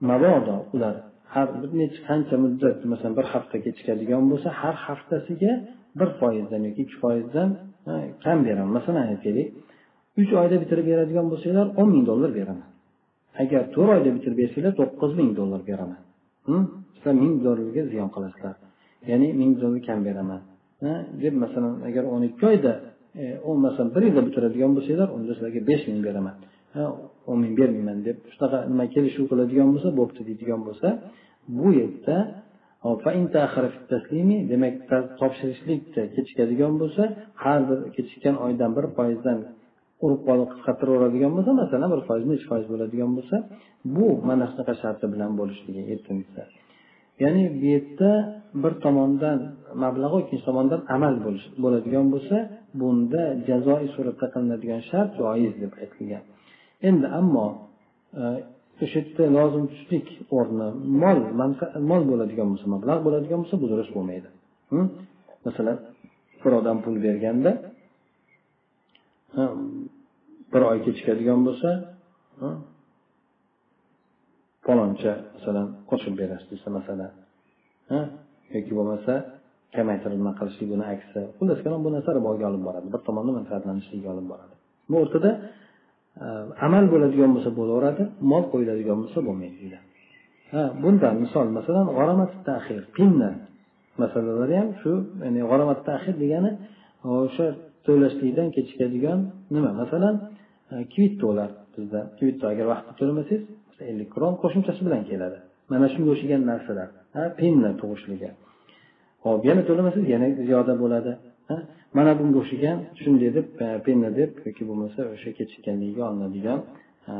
[0.09, 0.95] mabodo ular
[1.33, 5.53] har bir necha qancha muddat masalan bir hafta kechikadigan bo'lsa har haftasiga
[5.99, 7.49] bir foizdan yoki ikki foizdan
[8.23, 8.71] kam beraman.
[8.77, 9.47] Masalan aytaylik
[10.21, 12.69] uch oyda bitirib beradigan bo'lsanglar o'n ming dollar beraman.
[13.41, 16.01] Agar to'rt oyda bitirib bersanglar to'qqiz ming dollar beraman.
[16.47, 16.63] Hm?
[16.95, 18.55] Sizlar ming dollarga ziyon qilasizlar.
[19.09, 20.41] Ya'ni ming dollar kam beraman.
[21.23, 22.71] Deb masalan agar o'n ikki oyda
[23.21, 26.35] E, o'n masalan bir yilda bitiradigan bo'lsanglar unda sizlarga besh ming beraman.
[27.29, 30.87] O'n ming bermayman deb shunaqa nima kelishuv qiladigan bo'lsa bo'pti deydigan bo'lsa
[31.59, 32.17] bu yerda
[34.51, 34.75] demak
[35.21, 37.03] topshirishlikda kechikadigan bo'lsa
[37.43, 39.39] har bir kechikkan oydan bir foizdan
[40.05, 43.35] urib qolib qisqartiraveradigan bo'lsa masalan bir foiz nechi foiz bo'ladigan bo'lsa
[43.95, 46.41] bu mana shunaqa sharti bilan bo'lishligi yettinchisi
[47.23, 48.11] ya'ni bu yerda
[48.63, 49.39] bir tomondan
[49.83, 51.15] mablag' ikkinchi tomondan amal
[51.63, 52.37] bo'ladigan bo'lsa
[52.79, 56.23] bunda jazoiy suratda qilinadigan shart joiz deb aytilgan.
[56.89, 57.47] Endi ammo
[58.21, 58.23] e,
[58.83, 60.07] o'sha yerda lozim tushlik
[60.37, 60.67] o'rni
[61.03, 61.19] mol
[61.91, 64.29] mol bo'ladigan bo'lsa mablag' bo'ladigan bo'lsa bu durust bo'lmaydi.
[65.45, 65.77] Masalan
[66.41, 67.51] bir odam pul berganda
[70.53, 71.69] bir oy kechikadigan bo'lsa
[74.67, 77.11] paloncha masalan qo'shib berasiz desa masalan
[78.55, 79.13] yoki bo'lmasa
[79.77, 81.19] kamaytirib nima qilishlik buni aksi.
[81.37, 82.87] Xullas kalom bu narsa riboga olib boradi.
[82.93, 84.53] Bir tomonda manfaatlanishlikka olib boradi.
[84.89, 85.31] Bu o'rtada
[86.23, 86.25] e,
[86.65, 89.77] amal bo'ladigan bo'lsa bo'laveradi mol qo'yiladigan bo'lsa bo'lmaydi
[90.53, 93.29] ha bundan misol masalan g'aromat tahir pinna
[94.01, 94.91] masalalari ham shu
[95.23, 96.51] ya'ni g'aromat tahir degani
[97.05, 97.47] e, o'sha
[97.85, 99.19] to'lashlikdan kechikadigan
[99.55, 99.71] nima?
[99.81, 100.15] Masalan
[100.73, 101.13] e, kvit
[101.75, 102.01] bizda.
[102.17, 103.41] Kvitto agar vaqtida to'lamasangiz
[103.91, 104.09] ellik
[104.43, 105.37] qo'shimchasi bilan keladi.
[105.71, 106.89] Mana shunga o'xshagan narsalar
[107.39, 108.29] penni tug'ishligi.
[109.25, 111.11] Hop yana to'lamasangiz yana ziyoda bo'ladi
[111.97, 113.67] mana bunga o'xshagan shunday deb e,
[114.19, 116.59] deb yoki bo'lmasa o'sha kechikkanligiga olinadigan
[117.11, 117.15] e,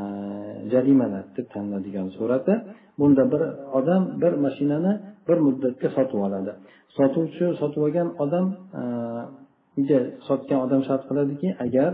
[0.72, 2.54] jarimalar deb taniladigan surati.
[3.00, 3.42] Bunda bir
[3.78, 4.92] odam bir mashinani
[5.28, 6.52] bir muddatga sotib oladi.
[6.96, 8.46] Sotuvchi sotib olgan odam
[8.80, 9.98] e,
[10.28, 11.90] sotgan odam shart qiladiki agar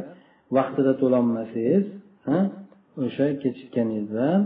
[0.57, 1.85] vaqtida to'lolmasangiz
[3.05, 4.41] o'sha kechikkaningizdan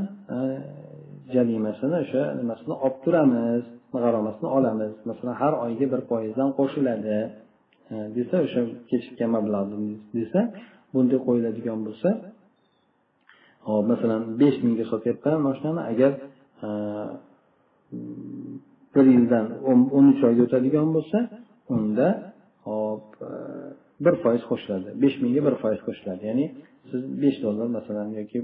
[1.34, 3.64] jarimasini o'sha nimasini olib turamiz
[4.04, 4.92] g'aromasini olamiz.
[5.10, 7.18] Masalan har oyga bir foizdan qo'shiladi.
[8.16, 9.70] Desa o'sha kechikkan mablag'
[10.18, 10.40] desa
[10.92, 12.10] bunday qo'yiladigan bo'lsa
[13.68, 16.12] hop masalan besh mingga sotyapman mashinani agar
[18.94, 21.18] bir yildan o'n uch oyga o'tadigan bo'lsa
[21.74, 22.08] unda
[22.66, 23.04] hop
[24.04, 24.88] bir foiz qo'shiladi.
[25.02, 26.22] Besh mingga bir foiz qo'shiladi.
[26.30, 26.46] Ya'ni
[26.90, 28.38] siz besh dollar masalan yoki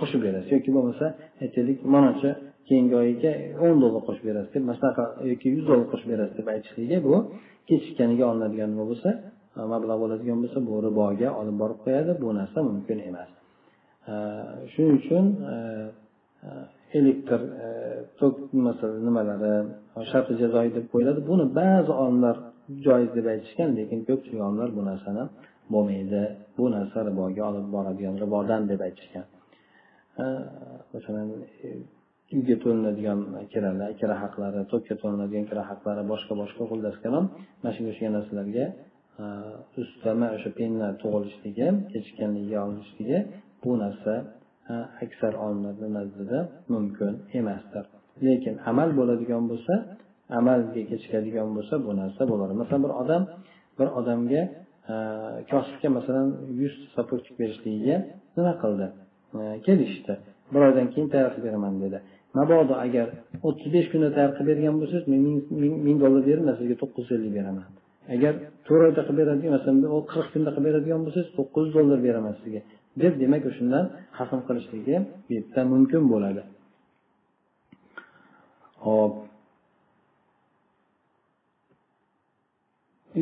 [0.00, 0.48] qo'shib berasiz.
[0.56, 1.06] Yoki bo'lmasa
[1.44, 2.30] aytaylik manancha
[2.68, 3.32] keyingi oyiga
[3.64, 7.14] o'n dollar qo'shib berasiz deb mana shunaqa yoki yuz dollar qo'shib berasiz deb aytishligi bu
[7.68, 9.10] kechikkaniga olinadigan nima bo'lsa
[9.56, 12.12] e, mablag' bo'ladigan bo'lsa bu riboga olib borib qo'yadi.
[12.22, 13.30] Bu narsa mumkin emas.
[14.12, 14.14] E,
[14.72, 15.54] shuning uchun e,
[16.98, 17.40] elektr
[18.18, 18.34] tok
[19.06, 19.54] nimalari
[20.10, 21.20] sharti jazoi deb qo'yiladi.
[21.30, 22.36] Buni ba'zi olimlar
[22.86, 25.24] joiz deb aytishgan lekin ko'pchilik olimlar bu narsani
[25.72, 26.22] bo'lmaydi.
[26.56, 29.26] Bu narsa riboga olib boradigan ribodan deb aytishgan.
[30.94, 31.28] Masalan
[31.66, 31.68] e,
[32.36, 33.20] uyga to'lanadigan
[33.52, 37.24] kiralar kira haqlari to'kka to'lanadigan kira haqlari boshqa boshqa xullas kalom
[37.60, 38.64] mana shunga o'xshagan narsalarga
[39.82, 43.18] ustama o'sha penna tug'ilishligi kechikkanligiga olinishligi
[43.62, 44.12] bu narsa
[45.04, 46.38] aksar olimlarni nazdida
[46.74, 47.84] mumkin emasdir.
[48.26, 49.74] Lekin amal bo'ladigan bo'lsa
[50.38, 53.22] amalga kechikadigan bo'lsa bu narsa bo'ladi masalan bir odam
[53.78, 54.42] bir odamga
[55.50, 56.28] kosibga masalan
[56.60, 57.96] yuz sopurchik berishligiga
[58.36, 58.86] nima qildi?
[59.66, 60.14] Kelishdi.
[60.52, 61.98] Bir oydan keyin tayyor qilib beraman dedi.
[62.38, 63.06] Mabodo agar
[63.46, 65.20] o'ttiz besh kunda tayyor qilib bergan bo'lsangiz men
[65.86, 67.66] ming dollar beraman sizga to'qqiz yuz ellik beraman.
[68.14, 68.32] Agar
[68.66, 69.78] to'rt oyda qilib beradigan masalan
[70.12, 72.60] qirq kunda qilib beradigan bo'lsangiz to'qqiz yuz dollar beraman sizga.
[73.02, 73.84] Deb demak o'shandan
[74.18, 76.42] hasm qilishligi bu yerda mumkin bo'ladi.
[78.86, 79.12] Hop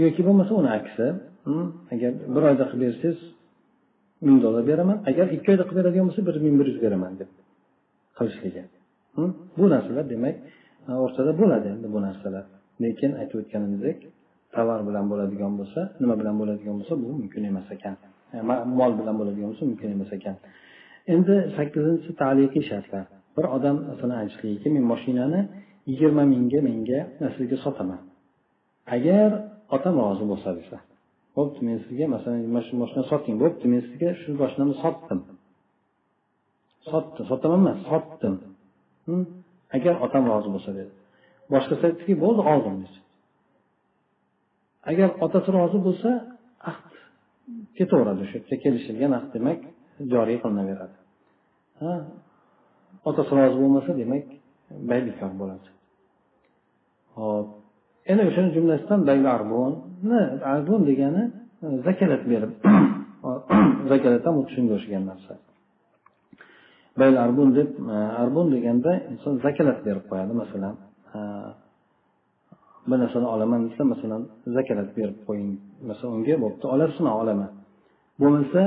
[0.05, 1.07] yoki bo'lmasa uni aksi
[1.47, 1.67] hmm?
[1.93, 3.19] agar bir oyda qilib bersangiz
[4.27, 4.99] ming dollar beraman.
[5.11, 7.31] Agar ikki oyda qilib beradigan bo'lsa bir ming bir yuz beraman deb
[8.19, 8.63] qilishligi.
[9.17, 9.31] Hmm?
[9.59, 10.35] Bu narsalar demak
[10.89, 12.45] e, o'rtada bo'ladi endi bu narsalar.
[12.85, 13.99] Lekin aytib o'tganimizdek
[14.57, 17.95] tovar bilan bo'ladigan bo'lsa nima bilan bo'ladigan bo'lsa bu mumkin emas ekan.
[18.35, 18.37] E,
[18.81, 20.37] mol bilan bo'ladigan bo'lsa mumkin emas ekan.
[21.15, 23.05] Endi sakkizinchisi taliqiy shartlar.
[23.37, 25.41] Bir odam masalan aytishligiki men mashinani
[25.91, 27.01] yigirma mingga menga
[27.37, 28.01] sizga sotaman.
[28.97, 29.31] Agar
[29.77, 30.77] otam rozi bo'lsa desa.
[31.37, 35.21] Bo'pti men sizga masalan mana shu moshinani soting bo'pti men sizga shu moshinani sotdim.
[36.91, 37.25] Sotdim.
[37.31, 38.35] Sotaman emas sotdim.
[39.07, 39.25] Hm?
[39.77, 40.93] Agar otam rozi bo'lsa dedi.
[41.53, 42.99] Boshqasi aytdiki bo'ldi oldim dedi.
[44.91, 46.11] Agar otasi rozi bo'lsa
[46.71, 46.91] ahd
[47.79, 48.55] ketaveradi o'sha yerda.
[48.65, 49.61] Kelishilgan ahd demak
[50.13, 50.97] joriy qilinaveradi.
[53.11, 54.27] Otasi rozi bo'lmasa demak
[54.89, 55.69] bay bekor bo'ladi.
[57.17, 57.49] Hop
[58.11, 59.25] ana o'shani jumlasidan bayl
[60.55, 61.23] arbun degani
[61.65, 62.53] e, zakalat berib
[63.91, 65.33] zakalat ham xuddi shunga o'xshagan narsa.
[67.01, 70.75] Bayl arbun deb e, arbun deganda inson zakalat berib qo'yadi masalan
[71.17, 71.19] e,
[72.91, 74.23] bir narsani olaman desa masalan
[74.57, 75.51] zakalat berib qo'ying
[75.89, 77.51] masalan unga bo'pti olasizmi olaman.
[78.21, 78.63] Bo'lmasa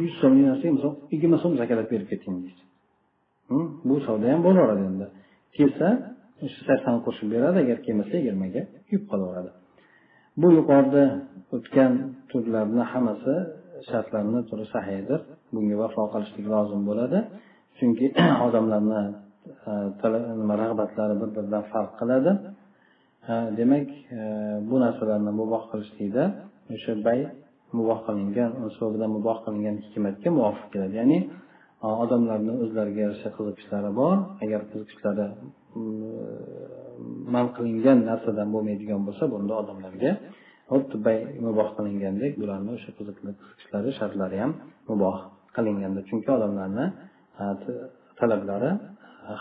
[0.00, 2.62] yuz so'mlik narsaga misol yigirma so'm zakalat berib keting deydi.
[3.50, 3.66] Hm?
[3.88, 5.06] Bu savdo ham bo'laveradi endi.
[5.56, 5.88] Kelsa
[6.54, 9.50] shu saksonni qo'shib beradi agar kelmasa yigirmaga kuyib qolaveradi.
[10.40, 11.04] Bu yuqorida
[11.56, 11.92] o'tgan
[12.30, 13.34] turlarni hammasi
[13.90, 15.20] shartlarni turi sahiydir
[15.54, 17.18] bunga vafo qilishlik lozim bo'ladi.
[17.78, 18.06] Chunki
[18.46, 19.00] odamlarni
[19.70, 19.72] e,
[20.40, 22.32] nima rag'batlari bir biridan farq qiladi.
[23.30, 24.20] E, demak e,
[24.68, 26.24] bu narsalarni muboh qilishlikda
[26.74, 27.20] o'sha bay
[27.78, 28.50] muboh qilingan
[28.94, 30.94] bilan muboh qilingan hikmatga muvofiq keladi.
[31.00, 31.18] Ya'ni
[32.04, 34.16] odamlarni o'zlariga yarasha qiziqishlari bor.
[34.44, 35.26] Agar qiziqishlari
[35.78, 40.10] Mm, man qilingan narsadan bo'lmaydigan bo'lsa bunda odamlarga
[40.70, 44.52] xuddi bay muboh qilingandek bularni o'sha qiziqishlari shartlari ham
[44.90, 45.16] muboh
[45.56, 46.00] qilinganda.
[46.08, 46.86] Chunki odamlarni
[48.20, 48.70] talablari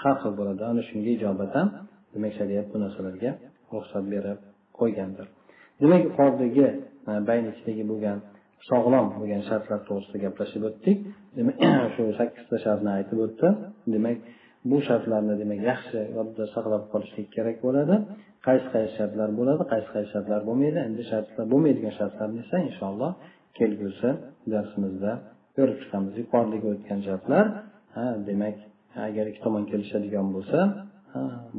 [0.01, 0.61] har xil bo'ladi.
[0.71, 1.65] Ana shunga ijobatan
[2.13, 3.31] demak shariat bu narsalarga
[3.73, 4.39] ruxsat berib
[4.79, 5.27] qo'ygandir.
[5.81, 6.67] Demak yuqoridagi
[7.29, 8.17] bayni ichidagi bo'lgan
[8.69, 10.97] sog'lom bo'lgan shartlar to'g'risida gaplashib o'tdik.
[11.37, 11.55] Demak
[11.95, 13.47] shu sakkizta shartni aytib o'tdi.
[13.95, 14.17] Demak
[14.69, 17.95] bu shartlarni demak yaxshi yodda saqlab qolishlik kerak bo'ladi.
[18.47, 20.79] Qaysi qaysi shartlar bo'ladi qaysi qaysi shartlar bo'lmaydi.
[20.87, 23.11] Endi shartlar bo'lmaydigan shartlarni esa inshaalloh
[23.57, 24.09] kelgusi
[24.53, 25.11] darsimizda
[25.57, 26.13] ko'rib chiqamiz.
[26.21, 27.45] Yuqoridagi o'tgan shartlar
[28.29, 28.57] demak
[29.07, 30.59] agar ikki tomon kelishadigan bo'lsa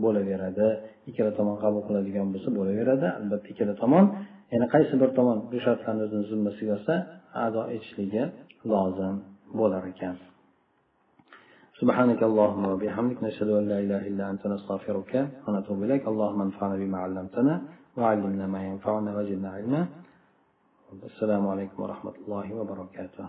[0.04, 0.68] bo'laveradi.
[1.10, 3.06] Ikkala tomon qabul qiladigan bo'lsa bo'laveradi.
[3.20, 4.04] Albatta ikkala tomon.
[4.54, 6.94] Yana qaysi bir tomon bu shartlarni o'zini zimmasiga olsa
[7.46, 8.22] ado etishligi
[8.72, 9.14] lozim
[9.58, 10.16] bo'lar ekan.
[11.78, 15.12] سبحانك اللهم وبحمدك نشهد أن لا إله إلا أنت نستغفرك
[15.46, 16.02] ونتوب إليك.
[16.10, 17.54] اللهم انفعنا بما علمتنا
[17.96, 19.86] وعلمنا ما ينفعنا وزدنا علما.
[21.10, 23.26] السلام عليكم ورحمة الله وبركاته.